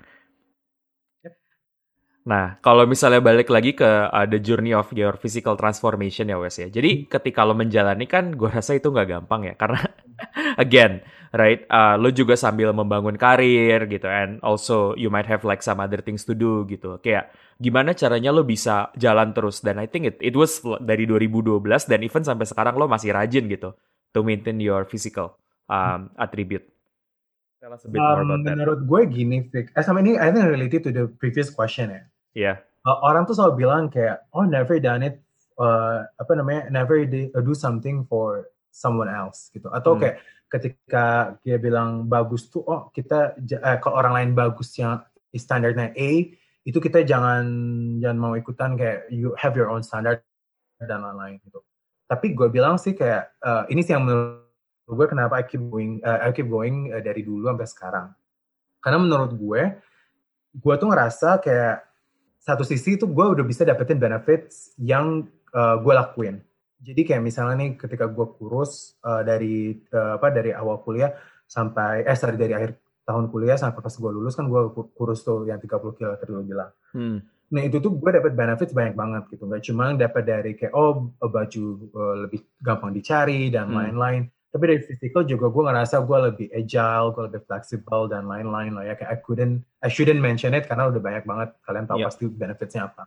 [2.25, 6.57] Nah, kalau misalnya balik lagi ke uh, the journey of your physical transformation ya Wes
[6.57, 6.65] ya.
[6.73, 9.53] Jadi ketika lo menjalani kan gue rasa itu nggak gampang ya.
[9.53, 9.77] Karena
[10.63, 14.09] again, right, uh, lo juga sambil membangun karir gitu.
[14.09, 16.97] And also you might have like some other things to do gitu.
[16.97, 17.29] Kayak
[17.61, 19.61] gimana caranya lo bisa jalan terus.
[19.61, 23.45] Dan I think it, it was dari 2012 dan even sampai sekarang lo masih rajin
[23.45, 23.77] gitu.
[24.17, 25.38] To maintain your physical
[25.69, 26.65] um, attribute.
[27.61, 28.57] Tell us a bit more Um, about that.
[28.57, 29.69] menurut gue gini, Vic.
[29.77, 32.01] Eh, sama ini I think related to the previous question ya.
[32.35, 32.61] Yeah.
[32.85, 35.23] Uh, orang tuh selalu bilang kayak, oh never done it,
[35.57, 39.71] uh, apa namanya, never uh, do something for someone else gitu.
[39.71, 40.01] Atau Hmm.
[40.03, 40.15] kayak
[40.51, 41.05] ketika
[41.41, 45.01] dia bilang bagus tuh, oh kita, eh, kalau orang lain bagus yang
[45.33, 46.11] standarnya A,
[46.65, 47.45] itu kita jangan
[48.01, 50.21] jangan mau ikutan kayak you have your own standard
[50.81, 51.61] dan lain-lain gitu.
[52.05, 54.45] Tapi gue bilang sih kayak uh, ini sih yang menurut
[54.85, 58.07] gue kenapa I keep going, uh, I keep going uh, dari dulu sampai sekarang.
[58.81, 59.61] Karena menurut gue,
[60.57, 61.77] gue tuh ngerasa kayak
[62.45, 65.25] satu sisi itu gue udah bisa dapetin benefits yang
[65.58, 66.38] uh, gue lakuin.
[66.77, 71.10] Jadi kayak misalnya nih ketika gue kurus uh, dari uh, apa dari awal kuliah
[71.49, 74.62] sampai eh sorry dari akhir tahun kuliah sampai pas gue lulus kan gue
[74.93, 76.69] kurus tuh yang 30 kilo tadi lo bilang.
[76.93, 77.17] Hmm.
[77.49, 79.49] Nah itu tuh gue dapet benefits banyak banget gitu.
[79.49, 81.65] Gak cuma dapat dari kayak oh baju
[81.97, 84.21] uh, lebih gampang dicari dan Hmm.
[84.55, 88.87] Tapi dari physical juga gue ngerasa gue lebih agile, gue lebih flexible dan lain-lain lah
[88.87, 88.95] ya.
[88.95, 92.07] Kayak I couldn't, I shouldn't mention it karena udah banyak banget kalian tahu Iya.
[92.07, 93.03] pasti benefitsnya apa.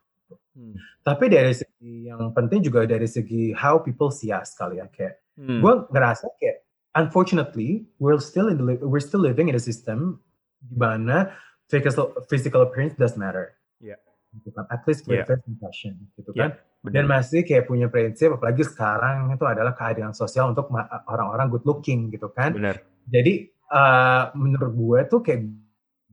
[0.53, 0.77] Hmm.
[1.01, 4.93] Tapi dari segi yang penting juga dari segi how people see us kali ya.
[4.93, 5.65] Kayak Hmm.
[5.65, 10.21] gue ngerasa kayak unfortunately we're still in the, we're still living in a system
[10.61, 11.33] di mana
[11.73, 13.57] physical physical appearance does matter.
[13.81, 13.97] Iya.
[14.37, 14.69] Gitu kan.
[14.69, 15.25] At least for Iya.
[15.25, 16.51] the first impression gitu Iya, kan.
[16.79, 16.95] Bener.
[16.95, 20.71] Dan masih kayak punya prinsip apalagi sekarang itu adalah keadilan sosial untuk
[21.07, 22.55] orang-orang good looking gitu kan.
[22.55, 22.79] Bener.
[23.11, 25.43] Jadi eh, menurut gue tuh kayak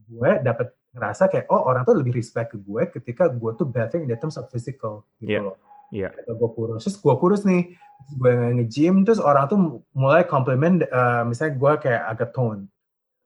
[0.06, 4.00] gue dapat ngerasa kayak oh orang tuh lebih respect ke gue ketika gue tuh better
[4.00, 5.40] in the terms of physical gitu Iya.
[5.44, 5.56] loh.
[5.94, 6.08] Iya.
[6.10, 9.58] Ketika gue kurus, terus gue kurus nih, terus gue nge-gym, terus orang tuh
[9.94, 12.66] mulai compliment, eh, misalnya gue kayak agak tone.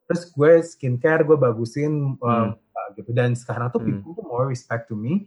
[0.05, 2.53] Terus gue skincare, gue bagusin, eh, Hmm.
[2.53, 3.11] muka gitu.
[3.17, 4.03] Dan sekarang tuh Hmm.
[4.05, 5.25] people more respect to me.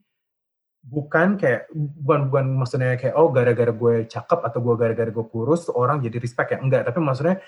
[0.83, 5.71] Bukan kayak, bukan, bukan maksudnya kayak, oh gara-gara gue cakep atau gue gara-gara gue kurus,
[5.71, 6.59] orang jadi respect ya.
[6.59, 7.39] Enggak, tapi maksudnya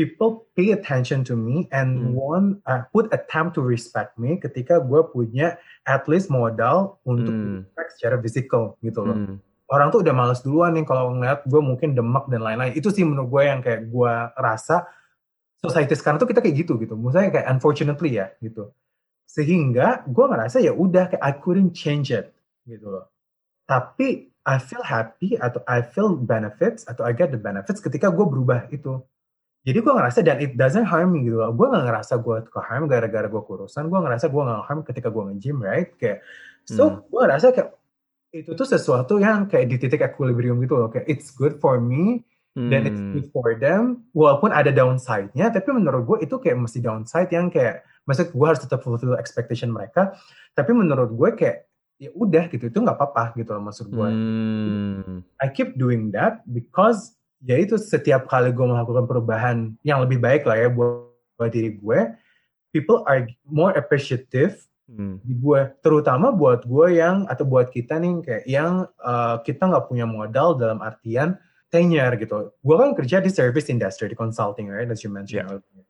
[0.00, 2.16] people pay attention to me and Hmm.
[2.16, 7.68] want, uh, put attempt to respect me ketika gue punya at least modal untuk Hmm.
[7.68, 9.36] respect secara physical gitu loh Hmm.
[9.68, 12.72] orang tuh udah males duluan nih kalau ngeliat gue mungkin demak dan lain-lain.
[12.72, 14.88] Itu sih menurut gue yang kayak gue rasa
[15.60, 16.96] society sekarang tuh kita kayak gitu gitu.
[16.96, 18.72] Maksudnya kayak unfortunately ya gitu.
[19.28, 22.32] Sehingga gue ngerasa ya udah kayak I couldn't change it
[22.70, 23.10] gitu loh.
[23.66, 28.24] Tapi I feel happy atau I feel benefits atau I get the benefits ketika gue
[28.24, 29.02] berubah itu.
[29.60, 31.52] Jadi gue ngerasa dan it doesn't harm me gitu loh.
[31.52, 33.92] Gue gak ngerasa gue ke harm gara-gara gue kurusan.
[33.92, 35.92] Gue ngerasa gue gak harm ketika gue nge-gym, right?
[36.00, 36.24] Kayak,
[36.64, 37.04] so Hmm.
[37.04, 37.70] gue ngerasa kayak
[38.32, 40.88] itu tuh sesuatu yang kayak di titik equilibrium gitu loh.
[40.88, 42.24] Kayak it's good for me
[42.56, 43.12] dan it's Hmm.
[43.20, 44.08] good for them.
[44.16, 48.58] Walaupun ada downside-nya, tapi menurut gue itu kayak mesti downside yang kayak, maksud gue harus
[48.64, 50.16] tetap fulfill expectation mereka.
[50.56, 51.69] Tapi menurut gue kayak
[52.00, 54.08] ya udah gitu, itu nggak apa-apa gitu loh maksud gue.
[54.08, 55.20] Hmm.
[55.36, 57.12] I keep doing that because
[57.44, 61.76] ya itu setiap kali gue melakukan perubahan yang lebih baik lah ya buat, buat diri
[61.76, 61.98] gue,
[62.72, 65.22] people are more appreciative Hmm.
[65.22, 69.86] di gue, terutama buat gue yang atau buat kita nih kayak yang uh, kita nggak
[69.86, 71.38] punya modal dalam artian
[71.70, 72.50] tenure gitu.
[72.58, 75.62] Gue kan kerja di service industry, di consulting, right, as you mentioned Yeah.
[75.62, 75.86] earlier.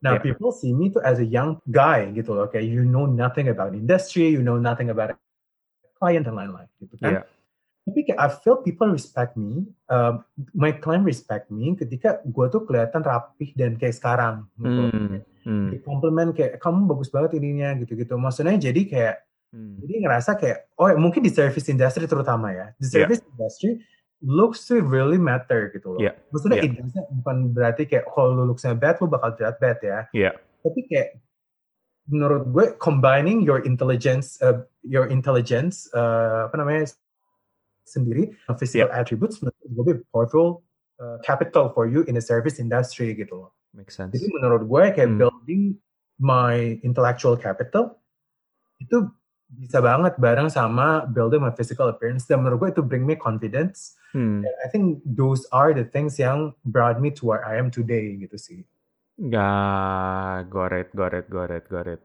[0.00, 0.24] Nah, Yeah.
[0.24, 3.76] people see me tuh as a young guy gitu loh, kayak you know nothing about
[3.76, 5.12] industry, you know nothing about
[6.00, 7.20] client dan lain-lain gitu kan.
[7.20, 7.24] Yeah.
[7.80, 10.20] Tapi kayak I feel people respect me, uh,
[10.52, 14.80] my client respect me ketika gue tuh kelihatan rapih dan kayak sekarang gitu.
[14.80, 14.90] loh.
[14.92, 15.16] Hmm.
[15.44, 15.68] Hmm.
[15.72, 18.16] Di compliment kayak kamu bagus banget ininya gitu-gitu.
[18.16, 19.16] Maksudnya jadi kayak
[19.50, 19.82] Hmm.
[19.82, 22.70] jadi ngerasa kayak oh mungkin di service industry terutama ya.
[22.78, 22.92] Di Yeah.
[23.02, 23.82] service industry
[24.22, 26.00] looks to really matter gitu loh.
[26.00, 26.14] Yeah.
[26.30, 27.02] Maksudnya Yeah.
[27.10, 29.98] bukan berarti kayak kalau lu looksnya bad lu bakal terlihat bad ya.
[30.14, 30.34] Yeah.
[30.62, 31.18] Tapi kayak
[32.08, 36.88] menurut gue combining your intelligence uh, your intelligence uh, apa namanya
[37.84, 40.62] sendiri physical attributes menurut gue powerful
[41.02, 43.50] uh, capital for you in the service industry gitu loh.
[43.74, 44.14] Makes sense.
[44.14, 45.20] Jadi menurut gue kayak Hmm.
[45.20, 45.62] building
[46.20, 47.98] my intellectual capital
[48.78, 49.08] itu
[49.50, 53.98] bisa banget bareng sama building my physical appearance dan menurut gue itu bring me confidence
[54.10, 54.42] Hmm.
[54.42, 58.18] And I think those are the things yang brought me to where I am today
[58.18, 58.66] gitu sih
[59.20, 62.00] Gak, goret, goret, goret, goret.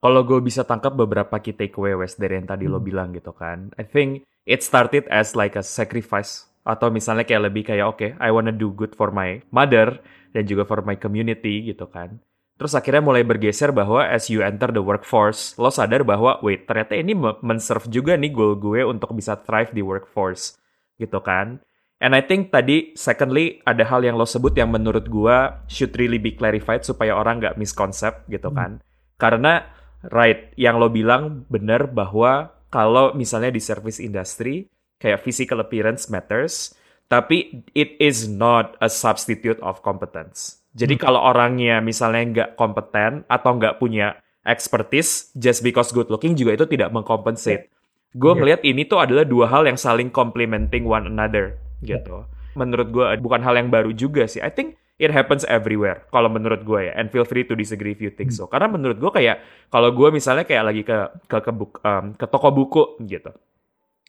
[0.00, 2.88] Kalau gue bisa tangkap beberapa key takeaway Wes dari yang tadi lo Hmm.
[2.88, 3.72] bilang gitu kan.
[3.80, 6.44] I think it started as like a sacrifice.
[6.60, 10.04] Atau misalnya kayak lebih kayak, oke, I wanna do good for my mother.
[10.36, 12.20] Dan juga for my community gitu kan.
[12.60, 16.92] Terus akhirnya mulai bergeser bahwa as you enter the workforce, lo sadar bahwa, wait, ternyata
[16.92, 20.60] ini me- men-serve juga nih goal gue untuk bisa thrive di workforce.
[21.00, 21.64] Gitu kan.
[22.00, 26.16] And I think tadi, secondly, ada hal yang lo sebut yang menurut gua should really
[26.16, 28.80] be clarified supaya orang nggak misconcept gitu kan.
[29.20, 29.68] Karena,
[30.08, 34.64] right, yang lo bilang benar bahwa kalau misalnya di service industry,
[34.96, 36.72] kayak physical appearance matters,
[37.12, 40.64] tapi it is not a substitute of competence.
[40.72, 44.16] Jadi kalau orangnya misalnya nggak kompeten atau nggak punya
[44.48, 47.68] expertise, just because good looking juga itu tidak mengcompensate.
[48.16, 48.38] Gue Iya.
[48.40, 52.24] ngelihat ini tuh adalah dua hal yang saling complementing one another gitu.
[52.58, 54.42] Menurut gue bukan hal yang baru juga sih.
[54.42, 56.92] I think it happens everywhere kalau menurut gue ya.
[57.00, 58.44] And feel free to disagree if you think so.
[58.46, 59.40] Karena menurut gue kayak
[59.72, 63.32] kalau gue misalnya kayak lagi ke ke ke, buk- um, ke toko buku gitu.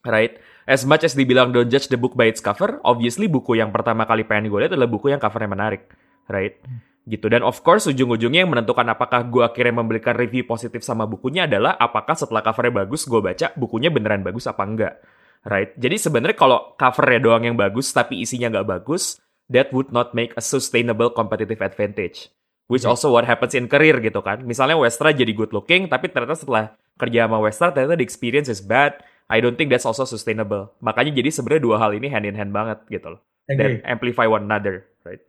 [0.04, 0.42] Right?
[0.66, 4.04] As much as dibilang don't judge the book by its cover, obviously buku yang pertama
[4.04, 5.88] kali pengen gue lihat adalah buku yang covernya menarik.
[6.28, 6.60] Right?
[7.02, 7.26] Gitu.
[7.32, 11.80] Dan of course ujung-ujungnya yang menentukan apakah gue akhirnya memberikan review positif sama bukunya adalah
[11.80, 14.94] apakah setelah covernya bagus gue baca bukunya beneran bagus apa enggak.
[15.42, 15.74] Right?
[15.74, 19.18] Jadi sebenarnya kalau covernya doang yang bagus tapi isinya nggak bagus,
[19.50, 22.30] that would not make a sustainable competitive advantage.
[22.72, 22.94] Which Yeah.
[22.96, 24.46] also what happens in career gitu kan.
[24.48, 28.64] Misalnya Westra jadi good looking, tapi ternyata setelah kerja sama Westra ternyata the experience is
[28.64, 29.02] bad.
[29.28, 30.72] I don't think that's also sustainable.
[30.80, 33.22] Makanya jadi sebenarnya dua hal ini hand in hand banget gitu loh.
[33.50, 33.84] Dan Agree.
[33.84, 35.20] amplify one another, right?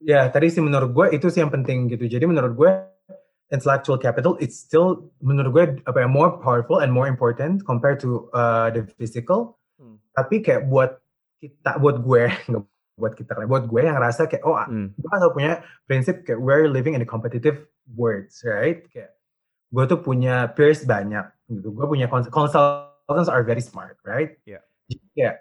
[0.00, 2.06] Ya, tadi sih menurut gue itu sih yang penting gitu.
[2.08, 2.70] Jadi menurut gue
[3.54, 8.26] intellectual capital it's still menurut gue apa ya more powerful and more important compared to
[8.34, 9.58] uh, the physical.
[9.78, 10.02] Hmm.
[10.18, 10.98] Tapi kayak buat
[11.38, 12.26] kita, buat gue,
[13.00, 14.90] buat kita, buat gue yang rasa kayak oh Hmm.
[14.98, 15.52] gue kan punya
[15.86, 18.82] prinsip kayak we're living in a competitive world, right?
[18.90, 19.14] Kayak
[19.70, 21.70] gue tuh punya peers banyak gitu.
[21.70, 24.38] Gue punya cons- consultants are very smart, right?
[24.42, 24.64] Yeah.
[24.90, 25.36] Jadi kayak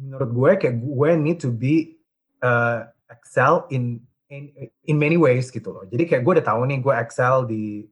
[0.00, 2.00] menurut gue kayak gue need to be
[2.40, 4.52] uh, excel in in
[4.88, 5.84] in many ways gitu loh.
[5.88, 7.84] Jadi kayak gue udah tahu nih gue excel di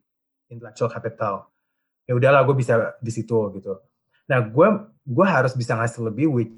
[0.48, 1.48] intellectual capital.
[2.08, 3.78] Ya udahlah gue bisa di situ gitu.
[4.28, 4.68] Nah gue
[5.06, 6.54] gue harus bisa ngasih lebih which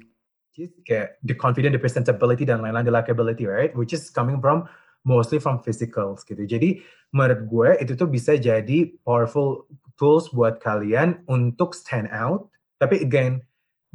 [0.57, 3.75] is kayak the confidence, the presentability dan lain-lain, the likability, right?
[3.75, 4.67] Which is coming from
[5.05, 6.43] mostly from physicals gitu.
[6.47, 6.81] Jadi
[7.13, 12.51] menurut gue itu tuh bisa jadi powerful tools buat kalian untuk stand out.
[12.79, 13.39] Tapi again,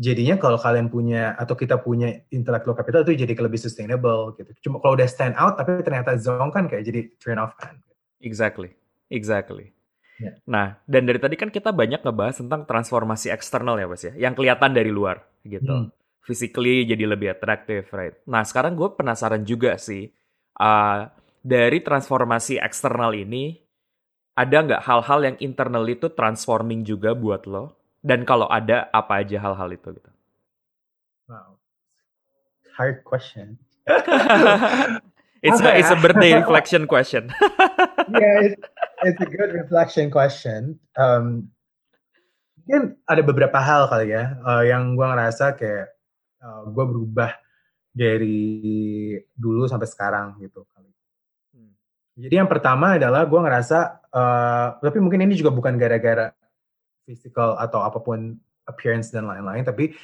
[0.01, 4.49] jadinya kalau kalian punya atau kita punya intellectual capital itu jadi lebih sustainable gitu.
[4.65, 7.77] Cuma kalau udah stand out tapi ternyata zone kan kayak jadi turn off kan.
[8.25, 8.73] Exactly.
[9.13, 9.77] Exactly.
[10.21, 10.37] Ya.
[10.45, 14.37] Nah, dan dari tadi kan kita banyak ngebahas tentang transformasi eksternal ya, Mas ya, yang
[14.37, 15.69] kelihatan dari luar gitu.
[15.69, 15.93] Hmm.
[16.21, 18.21] Physically jadi lebih atraktif, right?
[18.29, 20.13] Nah, sekarang gue penasaran juga sih,
[20.61, 21.09] uh,
[21.41, 23.57] dari transformasi eksternal ini,
[24.37, 27.80] ada nggak hal-hal yang internal itu transforming juga buat lo?
[28.01, 30.11] Dan kalau ada, apa aja hal-hal itu gitu?
[31.29, 31.61] Wow.
[32.75, 33.61] Hard question.
[35.45, 37.29] it's a, it's a birthday reflection question.
[38.17, 38.57] yeah, it,
[39.05, 40.81] it's a good reflection question.
[40.97, 41.53] Um,
[42.65, 45.91] mungkin ada beberapa hal kali ya uh, yang gue ngerasa kayak
[46.39, 47.35] uh, gue berubah
[47.91, 50.89] dari dulu sampai sekarang gitu kali.
[51.53, 51.75] Hmm.
[52.15, 53.79] Jadi yang pertama adalah gue ngerasa,
[54.15, 56.31] uh, tapi mungkin ini juga bukan gara-gara
[57.11, 58.39] physical atau apa pun
[58.71, 59.99] appearance dan lain-lain, tapi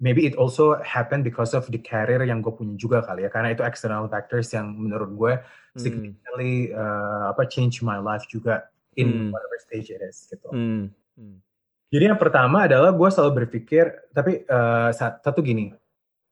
[0.00, 3.52] maybe it also happen because of the career yang gue punya juga kali ya, karena
[3.52, 5.34] itu external factors yang menurut gue
[5.74, 5.82] Hmm.
[5.82, 9.30] significantly uh, apa change my life juga in Hmm.
[9.34, 10.48] whatever stage it is gitu.
[10.48, 10.94] Hmm.
[11.18, 11.42] Hmm.
[11.90, 15.74] Jadi yang pertama adalah gue selalu berpikir, tapi uh, sa- satu gini,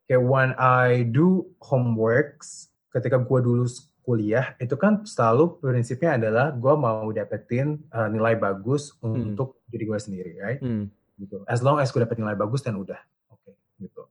[0.07, 3.67] kayak when I do homeworks, ketika gue dulu
[4.03, 9.35] kuliah, itu kan selalu prinsipnya adalah gue mau dapetin uh, nilai bagus Hmm.
[9.35, 10.59] untuk diri gue sendiri, right?
[10.59, 10.91] Hmm.
[11.17, 11.39] Gitu.
[11.47, 12.99] As long as gue dapet nilai bagus dan udah,
[13.31, 14.11] oke, gitu.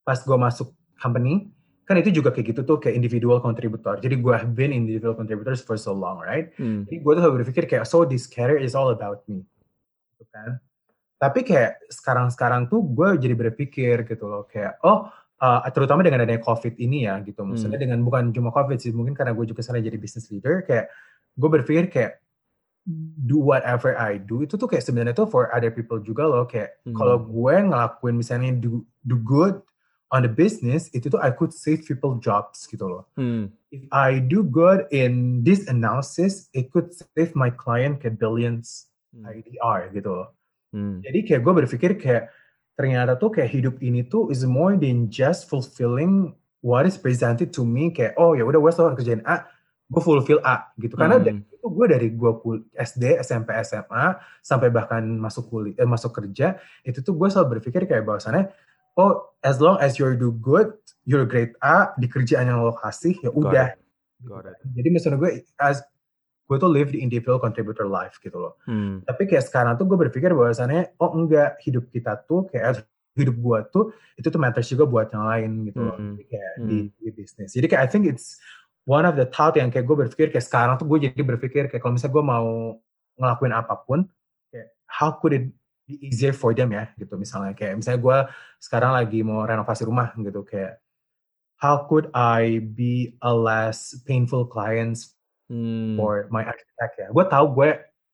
[0.00, 1.52] Pas gue masuk company,
[1.84, 4.00] kan itu juga kayak gitu tuh kayak individual contributor.
[4.00, 6.54] Jadi gue have been individual contributors for so long, right?
[6.56, 6.88] Hmm.
[6.88, 9.44] Jadi gue tuh selalu berpikir kayak, so this career is all about me.
[10.16, 10.56] Gitu kan.
[11.20, 16.40] Tapi kayak sekarang-sekarang tuh gue jadi berpikir gitu loh, kayak, oh, uh, terutama dengan adanya
[16.44, 17.42] COVID ini ya gitu.
[17.42, 20.92] Maksudnya dengan bukan cuma COVID sih, mungkin karena gue juga sekarang jadi business leader, kayak
[21.36, 22.12] gue berpikir kayak,
[23.28, 26.48] do whatever I do, itu tuh kayak sebenarnya tuh for other people juga loh.
[26.48, 26.96] Kayak Hmm.
[26.96, 29.60] kalau gue ngelakuin misalnya do, do good
[30.10, 33.54] on the business, itu tuh I could save people jobs gitu loh Hmm.
[33.70, 39.26] if I do good in this analysis, it could save my client kayak billions Hmm.
[39.26, 40.28] IDR gitu loh.
[40.74, 40.98] Hmm.
[41.02, 42.30] Jadi kayak gue berpikir kayak
[42.80, 46.32] ternyata tuh kayak hidup ini tuh is more than just fulfilling
[46.64, 49.44] what is presented to me kayak oh ya udah gue selalu kerjain A,
[49.92, 50.96] gue fulfill A gitu.
[50.96, 51.28] Karena Hmm.
[51.28, 52.32] dari itu gue dari gue
[52.72, 57.84] SD, SMP, SMA sampai bahkan masuk kuliah, eh, masuk kerja itu tuh gue selalu berpikir
[57.84, 58.48] kayak bahwasannya
[58.96, 60.72] oh as long as you do good,
[61.04, 63.76] you're grade A di kerjaan yang lo kasih ya udah.
[64.72, 65.84] Jadi misalnya gue as
[66.50, 68.58] gue tuh live the individual contributor life gitu loh.
[68.66, 69.06] Hmm.
[69.06, 72.82] Tapi kayak sekarang tuh gue berpikir bahwasannya oh enggak hidup kita tuh kayak
[73.14, 73.84] hidup gue tuh
[74.18, 75.94] itu tuh matters juga buat yang lain gitu loh.
[75.94, 76.18] Hmm.
[76.18, 76.66] Kayak Hmm.
[76.66, 77.54] di, di bisnis.
[77.54, 78.42] Jadi kayak I think it's
[78.82, 81.78] one of the thought yang kayak gue berpikir kayak sekarang tuh gue jadi berpikir kayak
[81.78, 82.46] kalau misalnya gue mau
[83.14, 84.10] ngelakuin apa pun
[84.50, 85.46] kayak how could it
[85.86, 88.18] be easier for them ya gitu misalnya kayak misalnya gue
[88.58, 90.82] sekarang lagi mau renovasi rumah gitu kayak
[91.62, 95.14] how could I be a less painful clients
[95.50, 95.98] Hmm.
[95.98, 97.08] for my architect ya.
[97.10, 97.68] Gue tahu gue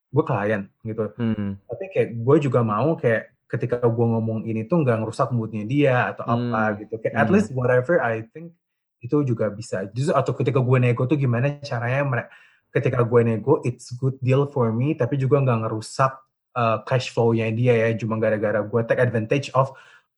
[0.08, 1.12] gue klien gitu.
[1.20, 1.60] Hmm.
[1.68, 6.16] Tapi kayak gue juga mau kayak ketika gue ngomong ini tuh nggak ngerusak moodnya dia
[6.16, 6.76] atau apa Hmm.
[6.80, 6.94] gitu.
[6.98, 7.34] Kayak at Hmm.
[7.36, 8.56] least whatever I think
[9.04, 9.84] itu juga bisa.
[9.92, 12.30] Justru atau ketika gue nego tuh gimana caranya mere-
[12.72, 16.12] ketika gue nego it's good deal for me tapi juga nggak ngerusak
[16.56, 19.72] uh, cash flow-nya dia ya cuma gara-gara gue take advantage of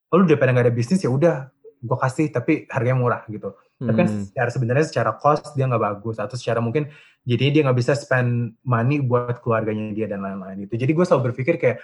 [0.08, 3.54] oh, lu daripada nggak ada bisnis ya udah gue kasih tapi harganya murah gitu.
[3.78, 4.22] Tapi kan Hmm.
[4.26, 6.90] secara sebenarnya secara cost dia nggak bagus atau secara mungkin
[7.22, 10.74] jadinya dia nggak bisa spend money buat keluarganya dia dan lain-lain itu.
[10.74, 11.78] Jadi gue selalu berpikir kayak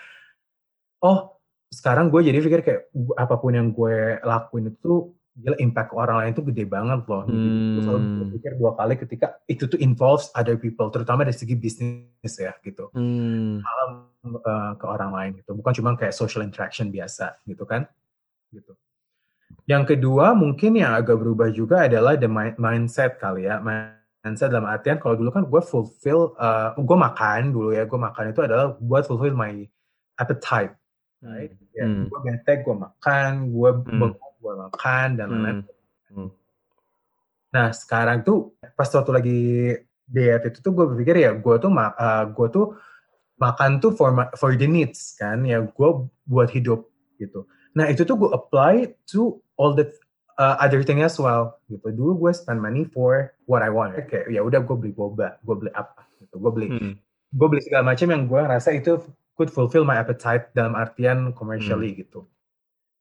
[1.01, 1.39] oh
[1.71, 2.83] sekarang gue jadi pikir kayak
[3.15, 7.23] apa pun yang gue lakuin itu gila impact ke orang lain itu gede banget loh.
[7.27, 8.19] Jadi gue selalu Hmm.
[8.23, 12.91] berpikir dua kali ketika itu tuh involves other people terutama dari segi bisnis ya gitu.
[12.91, 13.59] Hmm.
[14.25, 15.53] Eh, ke orang lain gitu.
[15.53, 17.87] Bukan cuma kayak social interaction biasa gitu kan.
[18.49, 18.73] Gitu.
[19.65, 23.61] Yang kedua mungkin yang agak berubah juga adalah the mi- mindset kali ya.
[23.65, 28.33] Mindset dalam artian kalau dulu kan gue fulfill, uh, gue makan dulu ya, gue makan
[28.33, 29.65] itu adalah buat fulfill my
[30.21, 30.77] appetite.
[31.25, 31.57] Right?
[31.73, 32.13] Ya, Hmm.
[32.13, 34.01] Gue bete, gue makan, gue Hmm.
[34.13, 35.59] bengong, gue makan, dan lain-lain.
[36.13, 36.29] Hmm.
[36.29, 36.31] Hmm.
[37.55, 39.41] Nah sekarang tuh pas waktu lagi
[40.05, 42.77] diet itu tuh gue berpikir ya gue tuh uh, gue tuh
[43.41, 45.91] makan tuh for ma- for the needs kan ya gue
[46.29, 46.85] buat hidup
[47.17, 47.49] gitu.
[47.75, 49.91] Nah itu tuh gue apply to all the
[50.39, 51.91] uh, other thing as well gitu.
[51.91, 53.99] Dulu gue spend money for what I want.
[54.07, 56.39] Kayak ya udah gue beli boba, gue beli apa gitu.
[56.39, 56.95] Gue beli Hmm.
[57.35, 59.03] gue beli segala macam yang gue rasa itu
[59.35, 62.01] could fulfill my appetite dalam artian commercially Hmm.
[62.07, 62.21] gitu.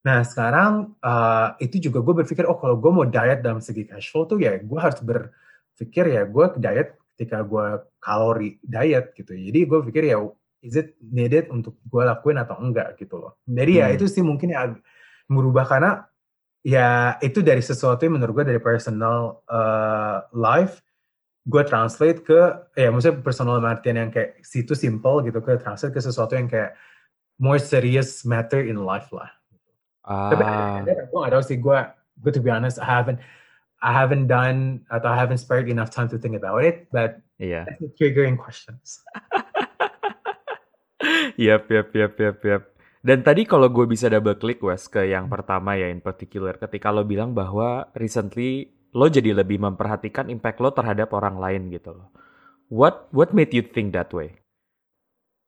[0.03, 4.09] Nah sekarang uh, itu juga gue berpikir oh kalau gue mau diet dalam segi cash
[4.09, 7.65] flow tuh ya gue harus berpikir ya gue diet ketika gue
[8.01, 9.38] kalori diet gitu.
[9.38, 10.17] Jadi gue pikir ya
[10.63, 13.36] is it needed untuk gue lakuin atau enggak gitu loh.
[13.43, 13.95] Jadi ya Hmm.
[13.99, 14.80] itu sih mungkin yang
[15.28, 16.08] merubah karena
[16.63, 20.80] ya itu dari sesuatu yang menurut gue dari personal uh, life
[21.43, 22.39] gue translate ke
[22.73, 26.71] ya maksudnya personal artian yang kayak situ simple gitu ke translate ke sesuatu yang kayak
[27.36, 29.28] more serious matter in life lah.
[30.04, 30.80] Tapi Ah.
[30.84, 31.80] gue gak tau sih gue
[32.23, 33.19] gue to be honest I haven't
[33.84, 37.67] I haven't done atau I haven't spared enough time to think about it but Iya.
[37.67, 39.04] that's the triggering questions.
[41.38, 42.63] Yap, yap, yap, yap, yap.
[43.04, 46.88] Dan tadi kalau gue bisa double click Wes ke yang pertama ya in particular ketika
[46.88, 52.10] lo bilang bahwa recently lo jadi lebih memperhatikan impact lo terhadap orang lain gitu loh.
[52.72, 54.39] What what made you think that way?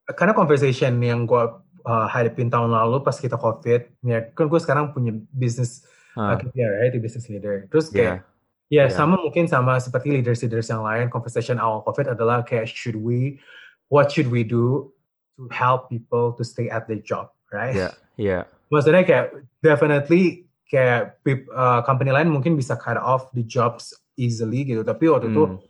[0.04, 4.90] Karena conversation yang gue uh, hadapin tahun lalu pas kita covid ya kan gue sekarang
[4.90, 5.86] punya bisnis
[6.18, 7.96] Hah, uh, KPI right di business leader terus yeah.
[7.96, 8.24] kayak ya
[8.66, 8.90] Yeah.
[8.90, 13.38] sama mungkin sama seperti leaders-leaders yang lain conversation awal covid adalah kayak should we
[13.86, 14.90] what should we do
[15.36, 18.38] to help people to stay at their job right Iya, iya.
[18.68, 19.26] maksudnya kayak
[19.60, 21.20] definitely kayak
[21.54, 25.60] uh, company lain mungkin bisa cut off the jobs easily gitu tapi waktu itu Hmm,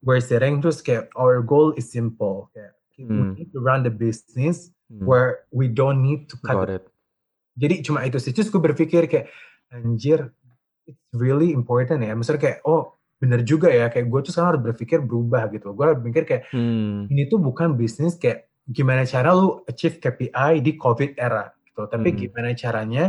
[0.00, 3.32] we're sitting terus kayak our goal is simple kayak Hmm.
[3.32, 5.08] we need to run the business hmm.
[5.08, 6.84] where we don't need to cut Got it.
[7.56, 9.32] jadi cuma itu sih terus gue berpikir kayak
[9.72, 10.28] anjir
[10.84, 14.62] it's really important ya maksudnya kayak oh bener juga ya kayak gue tuh sekarang harus
[14.72, 19.62] berpikir berubah gitu gue berpikir kayak Hmm, ini tuh bukan bisnis kayak gimana cara lu
[19.64, 21.86] achieve KPI di COVID era gitu.
[21.86, 22.18] Tapi Hmm.
[22.18, 23.04] gimana caranya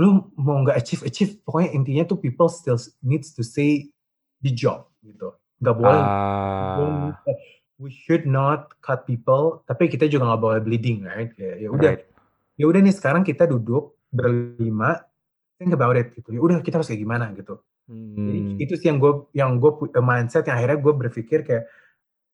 [0.00, 3.92] lu mau nggak achieve achieve pokoknya intinya tuh people still needs to say
[4.40, 5.32] the job gitu.
[5.62, 7.14] Gak boleh ah,
[7.82, 11.90] we should not cut people tapi kita juga nggak boleh bleeding right Kayak, ya udah
[11.98, 12.02] right.
[12.54, 15.02] ya udah nih sekarang kita duduk berlima
[15.58, 17.58] think about it gitu ya udah kita harus kayak gimana gitu
[17.90, 21.66] jadi Hmm, itu sih yang gue yang gue mindset yang akhirnya gue berpikir kayak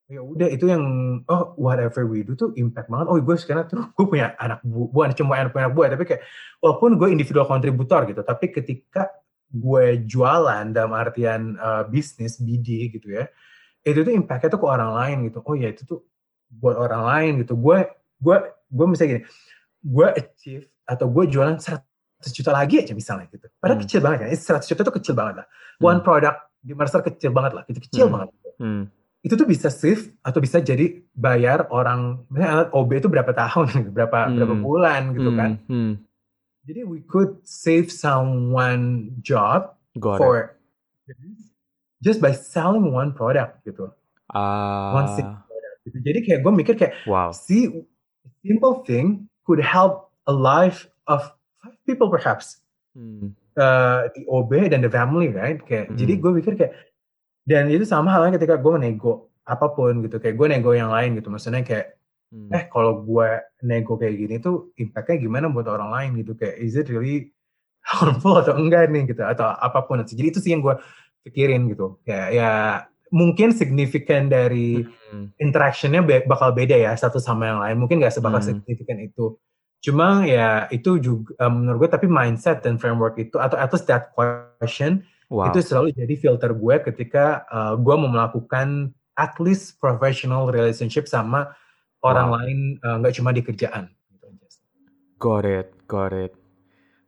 [0.09, 0.83] ya udah itu yang
[1.29, 4.89] oh whatever we do tuh impact banget oh gue sekarang tuh gue punya anak bu
[4.89, 6.23] bukan cuma anak punya anak buah tapi kayak
[6.65, 9.13] walaupun gue individual kontributor gitu tapi ketika
[9.53, 13.29] gue jualan dalam artian uh, bisnis BD gitu ya
[13.85, 16.01] itu tuh impactnya tuh ke orang lain gitu oh ya itu tuh
[16.49, 17.79] buat orang lain gitu gue
[18.17, 19.23] gue gue misalnya gini
[19.85, 21.85] gue achieve atau gue jualan 100
[22.33, 23.47] juta lagi aja misalnya gitu.
[23.61, 23.85] Padahal Hmm.
[23.87, 25.47] kecil banget kan, 100 juta itu kecil banget lah.
[25.79, 26.07] One Hmm.
[26.09, 28.15] product di Mercer kecil banget lah, gitu kecil Hmm.
[28.17, 28.29] banget.
[28.59, 28.83] Hmm.
[29.29, 34.19] Itu tuh bisa save atau bisa jadi bayar orang, misalnya OB itu berapa tahun, berapa
[34.35, 34.65] berapa Hmm.
[34.65, 35.61] bulan gitu kan.
[35.65, 35.77] Hmm.
[35.77, 35.93] Hmm.
[36.65, 40.21] Jadi we could save someone job Got it.
[40.21, 40.35] for
[42.01, 43.89] just by selling one product gitu.
[44.29, 45.97] One Ah, single product gitu.
[46.03, 47.33] Jadi kayak gue mikir kayak wow.
[47.33, 51.25] see a simple thing could help a life of
[51.59, 52.61] five people perhaps
[52.93, 53.33] Hmm.
[53.55, 55.97] uh, the OB dan the family right kayak Hmm.
[55.97, 56.73] jadi gue pikir kayak
[57.49, 61.17] dan itu sama halnya ketika gue nego apa pun gitu kayak gue nego yang lain
[61.17, 61.33] gitu.
[61.33, 61.97] Maksudnya kayak
[62.29, 62.53] Hmm.
[62.53, 63.29] eh kalau gue
[63.65, 66.11] nego kayak gini tuh impactnya gimana buat orang lain?
[66.21, 67.33] Gitu kayak is it really
[67.89, 69.09] harmful atau enggak nih?
[69.09, 70.77] Gitu atau apa pun jadi itu sih yang gue
[71.25, 71.97] pikirin gitu.
[72.05, 72.53] Kayak ya
[73.09, 75.33] mungkin signifikan dari Hmm.
[75.41, 77.77] interactionnya be- bakal beda ya satu sama yang lain.
[77.81, 78.61] Mungkin nggak sebakal Hmm.
[78.61, 79.41] signifikan itu.
[79.81, 83.89] Cuma ya itu juga eh, menurut gue tapi mindset dan framework itu atau at least
[83.89, 85.53] that question Wow.
[85.53, 91.53] itu selalu jadi filter gue ketika eh, gue mau melakukan at least professional relationship sama
[92.01, 92.37] orang Wow.
[92.41, 94.27] lain eh, nggak cuma di kerjaan gitu.
[95.21, 96.33] Got it, got it.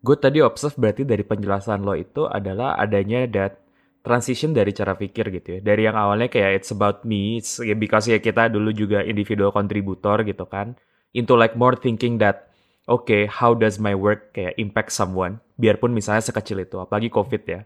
[0.00, 3.60] Gue tadi observe berarti dari penjelasan lo itu adalah adanya that
[4.00, 5.60] transition dari cara pikir gitu ya.
[5.60, 9.52] Dari yang awalnya kayak it's about me, it's ya because ya kita dulu juga individual
[9.52, 10.76] contributor gitu kan.
[11.12, 12.48] Into like more thinking that
[12.88, 15.38] okay, how does my work kayak impact someone?
[15.60, 17.60] Biarpun misalnya sekecil itu, apalagi COVID ya.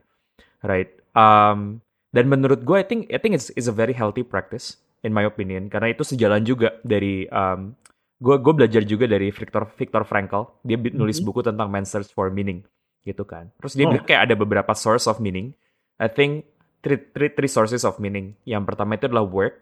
[0.64, 0.88] Right.
[1.12, 5.12] Um, dan menurut gue, I think I think it's, it's a very healthy practice in
[5.12, 7.76] my opinion karena itu sejalan juga dari um,
[8.16, 10.48] gue gue belajar juga dari Viktor Viktor Frankl.
[10.64, 11.26] Dia nulis Mhm.
[11.28, 12.64] buku tentang Man's Search for Meaning
[13.04, 13.52] gitu kan.
[13.60, 13.92] Terus dia Oh.
[13.92, 15.52] bilang kayak ada beberapa source of meaning.
[16.00, 16.48] I think
[16.80, 18.32] three, three, three sources of meaning.
[18.48, 19.60] Yang pertama itu adalah work.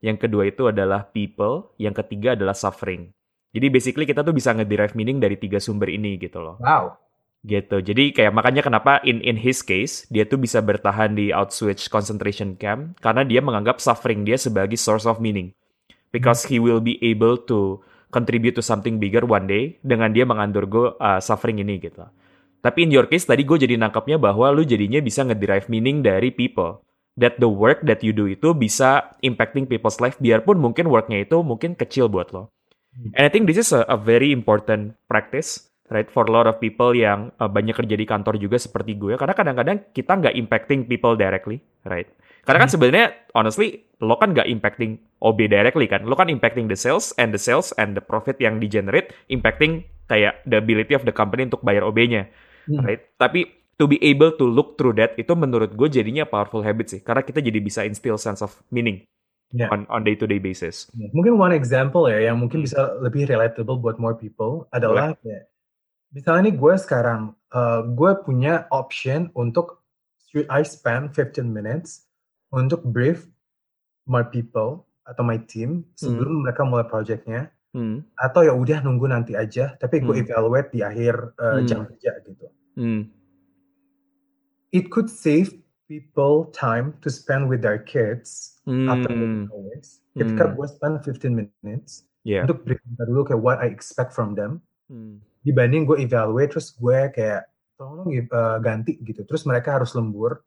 [0.00, 1.76] Yang kedua itu adalah people.
[1.76, 3.12] Yang ketiga adalah suffering.
[3.52, 6.56] Jadi basically kita tuh bisa ngederive meaning dari tiga sumber ini gitu loh.
[6.56, 6.96] Wow
[7.40, 7.80] gitu.
[7.80, 12.56] Jadi kayak makanya kenapa in in his case dia tuh bisa bertahan di Auschwitz concentration
[12.60, 15.56] camp karena dia menganggap suffering dia sebagai source of meaning.
[16.10, 17.80] Because he will be able to
[18.10, 22.02] contribute to something bigger one day dengan dia mengandurgo uh, suffering ini gitu.
[22.60, 26.28] Tapi in your case tadi gue jadi nangkapnya bahwa lu jadinya bisa ngederive meaning dari
[26.34, 26.84] people.
[27.20, 31.42] That the work that you do itu bisa impacting people's life biarpun mungkin worknya itu
[31.44, 32.50] mungkin kecil buat lo.
[33.14, 36.62] And I think this is a, a very important practice, right, for a lot of
[36.62, 39.18] people yang uh, banyak kerja di kantor juga seperti gue.
[39.18, 42.06] Karena kadang-kadang kita nggak impacting people directly, right?
[42.46, 46.08] Karena kan sebenarnya, honestly, lo kan nggak impacting OB directly kan.
[46.08, 50.40] Lo kan impacting the sales and the sales and the profit yang di-generate, impacting kayak
[50.48, 52.30] the ability of the company untuk bayar OB-nya,
[52.70, 52.86] Hmm.
[52.86, 53.02] right?
[53.20, 57.00] Tapi to be able to look through that, itu menurut gue jadinya powerful habit sih.
[57.04, 59.04] Karena kita jadi bisa instill sense of meaning
[59.50, 59.66] Yeah.
[59.74, 60.86] on on day-to-day basis.
[60.94, 65.49] Mungkin one example ya yang mungkin bisa lebih relatable buat more people adalah kayak
[66.10, 69.82] misalnya nih gue sekarang uh, gue punya option untuk
[70.30, 72.06] should I spend 15 minutes
[72.50, 73.26] untuk brief
[74.06, 78.02] my people atau my team sebelum mereka mulai projectnya Hmm.
[78.18, 80.26] atau ya udah nunggu nanti aja tapi gue Hmm.
[80.26, 81.66] evaluate di akhir uh, Hmm.
[81.70, 82.46] jam kerja gitu.
[82.74, 83.06] Hmm.
[84.74, 85.54] It could save
[85.86, 89.22] people time to spend with their kids after Hmm.
[89.22, 90.02] working hours.
[90.18, 90.54] Ketika Hmm.
[90.58, 91.32] gue spend 15
[91.62, 92.42] minutes Yeah.
[92.42, 95.22] untuk brief dulu kayak what I expect from them Hmm.
[95.40, 97.48] Dibanding gue evaluate terus gue kayak
[97.80, 100.44] tolong dong uh, ganti gitu terus mereka harus lembur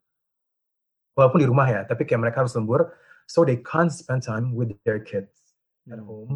[1.13, 2.93] walaupun di rumah ya tapi kayak mereka harus lembur
[3.25, 5.57] so they can't spend time with their kids
[5.89, 6.05] at Hmm.
[6.05, 6.33] home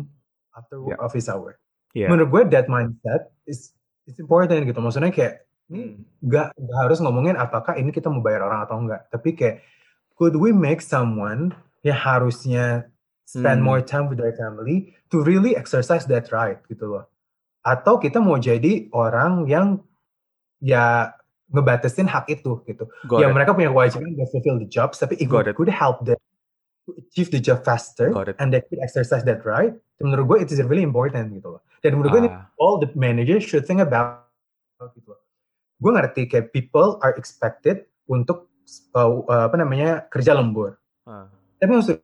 [0.58, 0.98] after Yeah.
[0.98, 1.58] office hour
[1.94, 2.10] Yeah.
[2.10, 3.74] menurut gue that mindset is
[4.10, 5.94] is important gitu maksudnya kayak ini Hmm.
[6.24, 9.62] nggak nggak harus ngomongin apakah ini kita mau bayar orang atau enggak tapi kayak
[10.18, 11.54] could we make someone
[11.86, 12.90] yang harusnya
[13.28, 13.68] spend Hmm.
[13.70, 17.06] more time with their family to really exercise that right gitu loh
[17.68, 19.84] atau kita mau jadi orang yang
[20.64, 21.12] ya
[21.52, 23.36] ngebatasin hak itu gitu Got ya it.
[23.36, 25.56] mereka punya kewajiban buat fulfill the jobs tapi if we Got it.
[25.60, 26.16] could help them
[26.88, 30.64] to achieve the job faster and they could exercise that right menurut gue it is
[30.64, 34.26] really important gitu loh dan menurut gue ini Ah, all the managers should think about
[34.98, 35.22] gitu loh.
[35.78, 38.50] Gue ngerti kayak people are expected untuk
[38.98, 40.82] uh, apa namanya kerja lembur.
[41.06, 41.30] ah.
[41.62, 42.02] Tapi maksud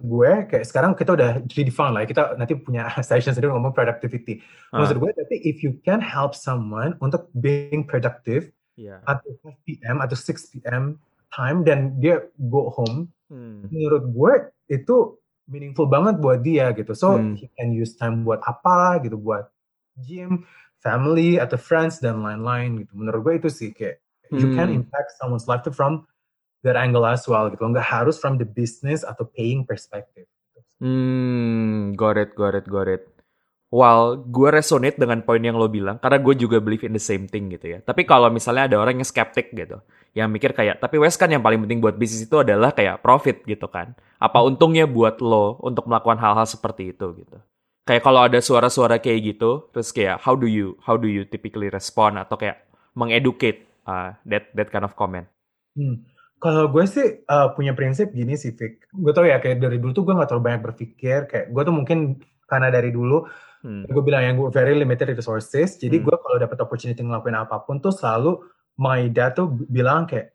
[0.00, 2.02] gue kayak sekarang kita udah redefine lah.
[2.08, 4.40] Kita nanti punya session sendiri ngomong productivity.
[4.72, 4.80] Ah.
[4.80, 8.48] Maksud gue tapi if you can help someone untuk being productive
[8.80, 9.04] Iya.
[9.04, 10.00] at 5 p.m.
[10.00, 10.96] atau 6 p.m.
[11.28, 13.62] time dan dia go home, Hmm.
[13.70, 14.32] menurut gue
[14.66, 15.14] itu
[15.46, 16.96] meaningful banget buat dia gitu.
[16.98, 17.38] So Hmm.
[17.38, 19.46] he can use time buat apa gitu, buat
[20.00, 20.42] gym,
[20.80, 22.96] family atau friends dan lain-lain gitu.
[22.96, 24.00] Menurut gue itu sih kayak
[24.32, 24.82] you can Hmm.
[24.82, 26.08] impact someone's life from
[26.66, 27.62] that angle as well gitu.
[27.62, 30.26] Nggak harus from the business atau paying perspective.
[30.80, 33.04] Hmm, got it, got it, got it.
[33.70, 37.30] while gue resonate dengan poin yang lo bilang, karena gue juga believe in the same
[37.30, 37.78] thing gitu ya.
[37.80, 39.78] Tapi kalau misalnya ada orang yang skeptik gitu,
[40.12, 43.46] yang mikir kayak, tapi Wes kan yang paling penting buat bisnis itu adalah kayak profit
[43.46, 43.94] gitu kan.
[44.18, 47.38] Apa untungnya buat lo untuk melakukan hal-hal seperti itu gitu.
[47.86, 51.70] Kayak kalau ada suara-suara kayak gitu, terus kayak how do you how do you typically
[51.70, 55.30] respond atau kayak mengeducate uh, that that kind of comment?
[55.78, 56.02] Hmm.
[56.40, 58.88] Kalau gue sih uh, punya prinsip gini sih, Vic.
[58.96, 61.28] Gue tau ya kayak dari dulu tuh gue gak terlalu banyak berpikir.
[61.28, 61.98] Kayak gue tuh mungkin
[62.48, 63.28] karena dari dulu
[63.60, 63.84] Hmm.
[63.84, 65.76] Gue bilang yang gue very limited resources.
[65.76, 66.04] Jadi hmm.
[66.08, 68.40] gue kalau dapat opportunity ngelakuin apa pun tuh selalu
[68.80, 70.32] my dad tuh bilang kayak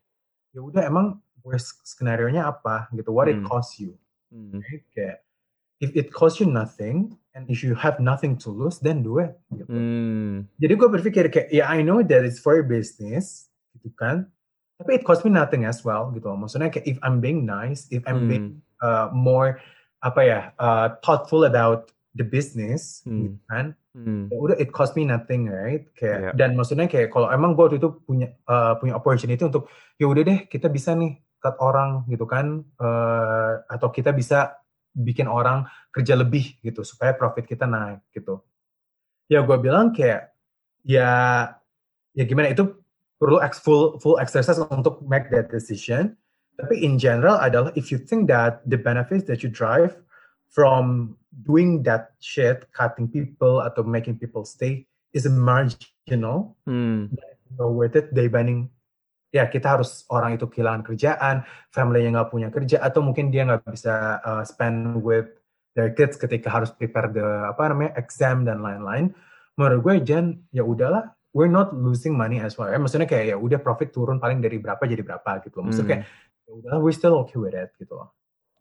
[0.54, 3.10] ya udah emang worst skenario nya apa gitu.
[3.10, 3.42] What hmm.
[3.42, 3.98] it costs you.
[4.30, 4.62] Hmm.
[4.62, 4.86] Okay?
[4.94, 5.16] Kayak
[5.82, 9.34] if it costs you nothing and if you have nothing to lose then do it.
[9.50, 9.66] Gitu.
[9.66, 10.46] Hmm.
[10.62, 14.30] Jadi gue berpikir kayak ya yeah, I know that it's for your business gitu kan.
[14.76, 16.28] Tapi it costs me nothing as well gitu.
[16.28, 18.28] Maksudnya kayak if I'm being nice, if I'm hmm.
[18.28, 18.46] being
[18.84, 19.60] uh, more
[20.04, 23.28] apa ya uh, thoughtful about the business hmm.
[23.28, 24.32] gitu kan hmm.
[24.32, 26.32] ya udah it cost me nothing right kayak yeah.
[26.36, 29.68] dan maksudnya kayak kalau emang gue waktu itu punya uh, punya opportunity untuk
[30.00, 34.56] ya udah deh kita bisa nih cut orang gitu kan uh, atau kita bisa
[34.96, 38.40] bikin orang kerja lebih gitu supaya profit kita naik gitu
[39.28, 40.32] ya gue bilang kayak
[40.80, 41.10] ya
[42.16, 42.80] ya gimana itu
[43.16, 46.16] perlu full full exercise untuk make that decision
[46.56, 49.92] tapi in general adalah if you think that the benefits that you drive
[50.48, 51.14] from
[51.44, 57.12] doing that shit, cutting people atau making people stay is marginal, hmm.
[57.60, 58.72] no worth it dibanding
[59.36, 61.44] ya kita harus orang itu kehilangan kerjaan,
[61.76, 65.28] family yang nggak punya kerja atau mungkin dia nggak bisa uh, spend with
[65.76, 69.12] their kids ketika harus prepare the apa namanya exam dan lain-lain.
[69.60, 72.72] Menurut gue Jen ya udahlah, we're not losing money as well.
[72.72, 75.60] Eh, maksudnya kayak ya udah profit turun paling dari berapa jadi berapa gitu.
[75.60, 76.04] Maksudnya hmm.
[76.08, 78.00] kayak ya udahlah, we're still okay with it gitu.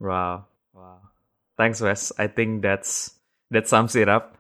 [0.04, 0.44] Wow,
[0.76, 1.00] wow.
[1.56, 2.12] Thanks Wes.
[2.20, 3.16] I think that's
[3.48, 4.36] that sums it up.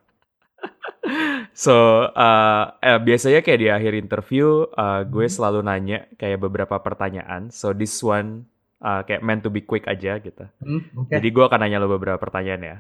[1.55, 5.35] so uh, eh, biasanya kayak di akhir interview uh, gue hmm.
[5.39, 7.55] selalu nanya kayak beberapa pertanyaan.
[7.55, 8.51] So this one
[8.83, 10.43] uh, kayak meant to be quick aja gitu.
[10.59, 11.23] Mm, okay.
[11.23, 12.77] Jadi gue akan nanya lo beberapa pertanyaan ya.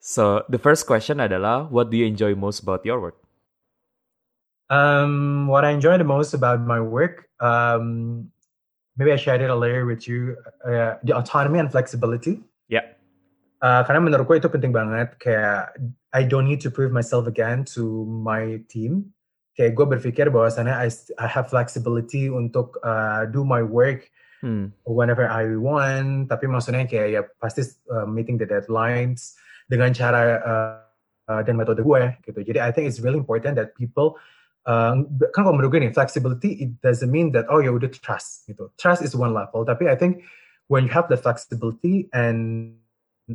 [0.00, 3.20] So the first question adalah what do you enjoy most about your work?
[4.72, 8.32] Um, what I enjoy the most about my work, um,
[8.96, 12.40] maybe I shared it earlier with you, uh, the autonomy and flexibility.
[12.72, 12.88] Yeah.
[13.60, 15.76] Uh, karena menurut gue itu penting banget kayak
[16.16, 19.12] I don't need to prove myself again to my team.
[19.52, 20.88] Kayak gue berpikir bahwasannya I,
[21.20, 24.08] I have flexibility untuk uh, do my work
[24.40, 24.72] hmm.
[24.88, 26.32] whenever I want.
[26.32, 27.60] Tapi maksudnya kayak ya pasti
[27.92, 29.36] uh, meeting the deadlines
[29.68, 30.74] dengan cara uh,
[31.28, 32.40] uh, dan metode gue gitu.
[32.40, 34.16] Jadi I think it's really important that people
[34.66, 34.94] uh,
[35.34, 38.70] kan kalau nih flexibility it doesn't mean that oh ya udah trust gitu.
[38.78, 39.64] Trust is one level.
[39.66, 40.22] Tapi I think
[40.68, 42.76] when you have the flexibility and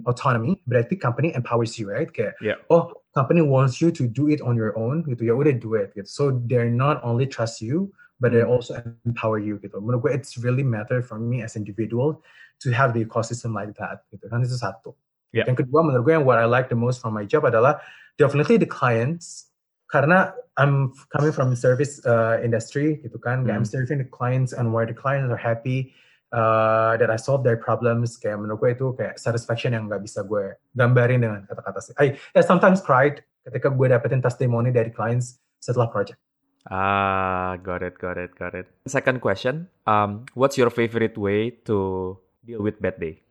[0.06, 2.60] autonomy berarti company empowers you right kayak yeah.
[2.70, 5.96] oh company wants you to do it on your own gitu ya udah do it
[5.96, 7.88] gitu so they're not only trust you
[8.20, 8.52] but they hmm.
[8.52, 8.76] also
[9.08, 12.20] empower you gitu menurut gue it's really matter for me as individual
[12.60, 14.92] to have the ecosystem like that gitu kan itu satu
[15.32, 15.48] yeah.
[15.48, 17.80] yang kedua menurut gue yang what I like the most from my job adalah
[18.20, 19.47] definitely the clients
[19.88, 23.54] karena I'm coming from service uh, industry gitu kan mm.
[23.54, 25.94] I'm serving the clients and where the clients are happy
[26.34, 30.26] uh, that I solve their problems kayak menurut gue itu kayak satisfaction yang nggak bisa
[30.28, 31.94] gue gambarin dengan kata-kata sih.
[32.02, 36.20] I yeah, sometimes cried ketika gue dapetin testimoni dari clients setelah project.
[36.68, 38.68] Ah, got it, got it, got it.
[38.92, 43.24] Second question, um, what's your favorite way to deal with bad day?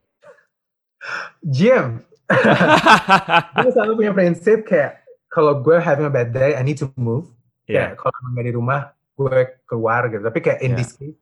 [1.44, 2.08] Gym.
[3.62, 5.05] gue selalu punya prinsip kayak
[5.36, 7.28] kalau gue having a bad day, I need to move.
[7.68, 7.92] Yeah.
[7.92, 8.80] Kayak kalau nggak di rumah,
[9.20, 10.24] gue keluar gitu.
[10.24, 10.80] Tapi kayak in yeah.
[10.80, 11.12] this case,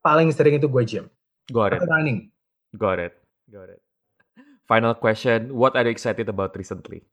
[0.00, 1.12] paling sering itu gue gym.
[1.52, 1.84] Got it.
[1.84, 2.32] running.
[2.72, 3.12] Got it.
[3.52, 3.84] Got it.
[4.64, 7.04] Final question, what are you excited about recently?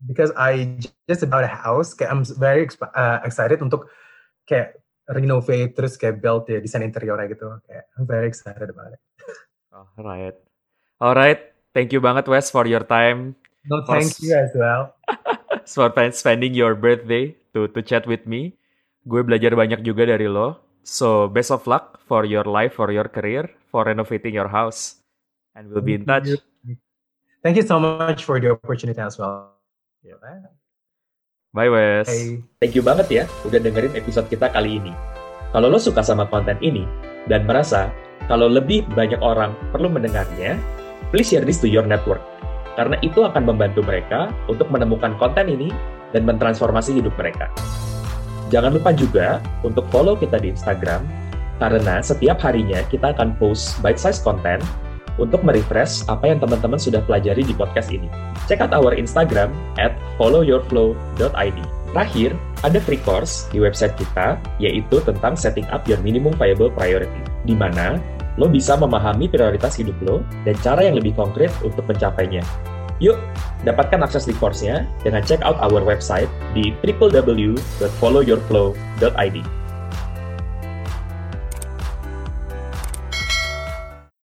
[0.00, 3.88] Because I just about a house, kayak I'm very uh, excited untuk
[4.44, 4.76] kayak
[5.08, 7.48] renovate terus kayak build ya desain interior gitu.
[7.64, 9.00] Kayak I'm very excited about it.
[9.72, 10.36] All right.
[11.00, 11.40] All right.
[11.72, 13.40] Thank you banget Wes for your time.
[13.66, 14.94] No, thank for, you as well.
[15.66, 18.54] for spending your birthday to to chat with me.
[19.06, 20.58] Gue belajar banyak juga dari lo.
[20.86, 25.02] So best of luck for your life, for your career, for renovating your house.
[25.58, 26.30] And we'll be in touch.
[27.42, 29.58] Thank you so much for the opportunity as well.
[30.02, 30.50] Yeah.
[31.54, 32.06] Bye Wes.
[32.06, 32.42] Hey.
[32.60, 34.92] Thank you banget ya udah dengerin episode kita kali ini.
[35.50, 36.84] Kalau lo suka sama konten ini
[37.26, 37.88] dan merasa
[38.26, 40.58] kalau lebih banyak orang perlu mendengarnya,
[41.14, 42.20] please share this to your network.
[42.76, 45.72] Karena itu akan membantu mereka untuk menemukan konten ini
[46.12, 47.48] dan mentransformasi hidup mereka.
[48.52, 51.02] Jangan lupa juga untuk follow kita di Instagram,
[51.58, 54.62] karena setiap harinya kita akan post bite-size content
[55.16, 58.06] untuk merefresh apa yang teman-teman sudah pelajari di podcast ini.
[58.44, 59.50] Check out our Instagram
[59.80, 61.58] at followyourflow.id.
[61.96, 67.24] Terakhir, ada free course di website kita, yaitu tentang setting up your minimum viable priority,
[67.48, 67.96] di mana
[68.36, 72.44] lo bisa memahami prioritas hidup lo dan cara yang lebih konkret untuk mencapainya.
[72.96, 73.20] Yuk,
[73.68, 79.36] dapatkan akses di course-nya dengan check out our website di www.followyourflow.id.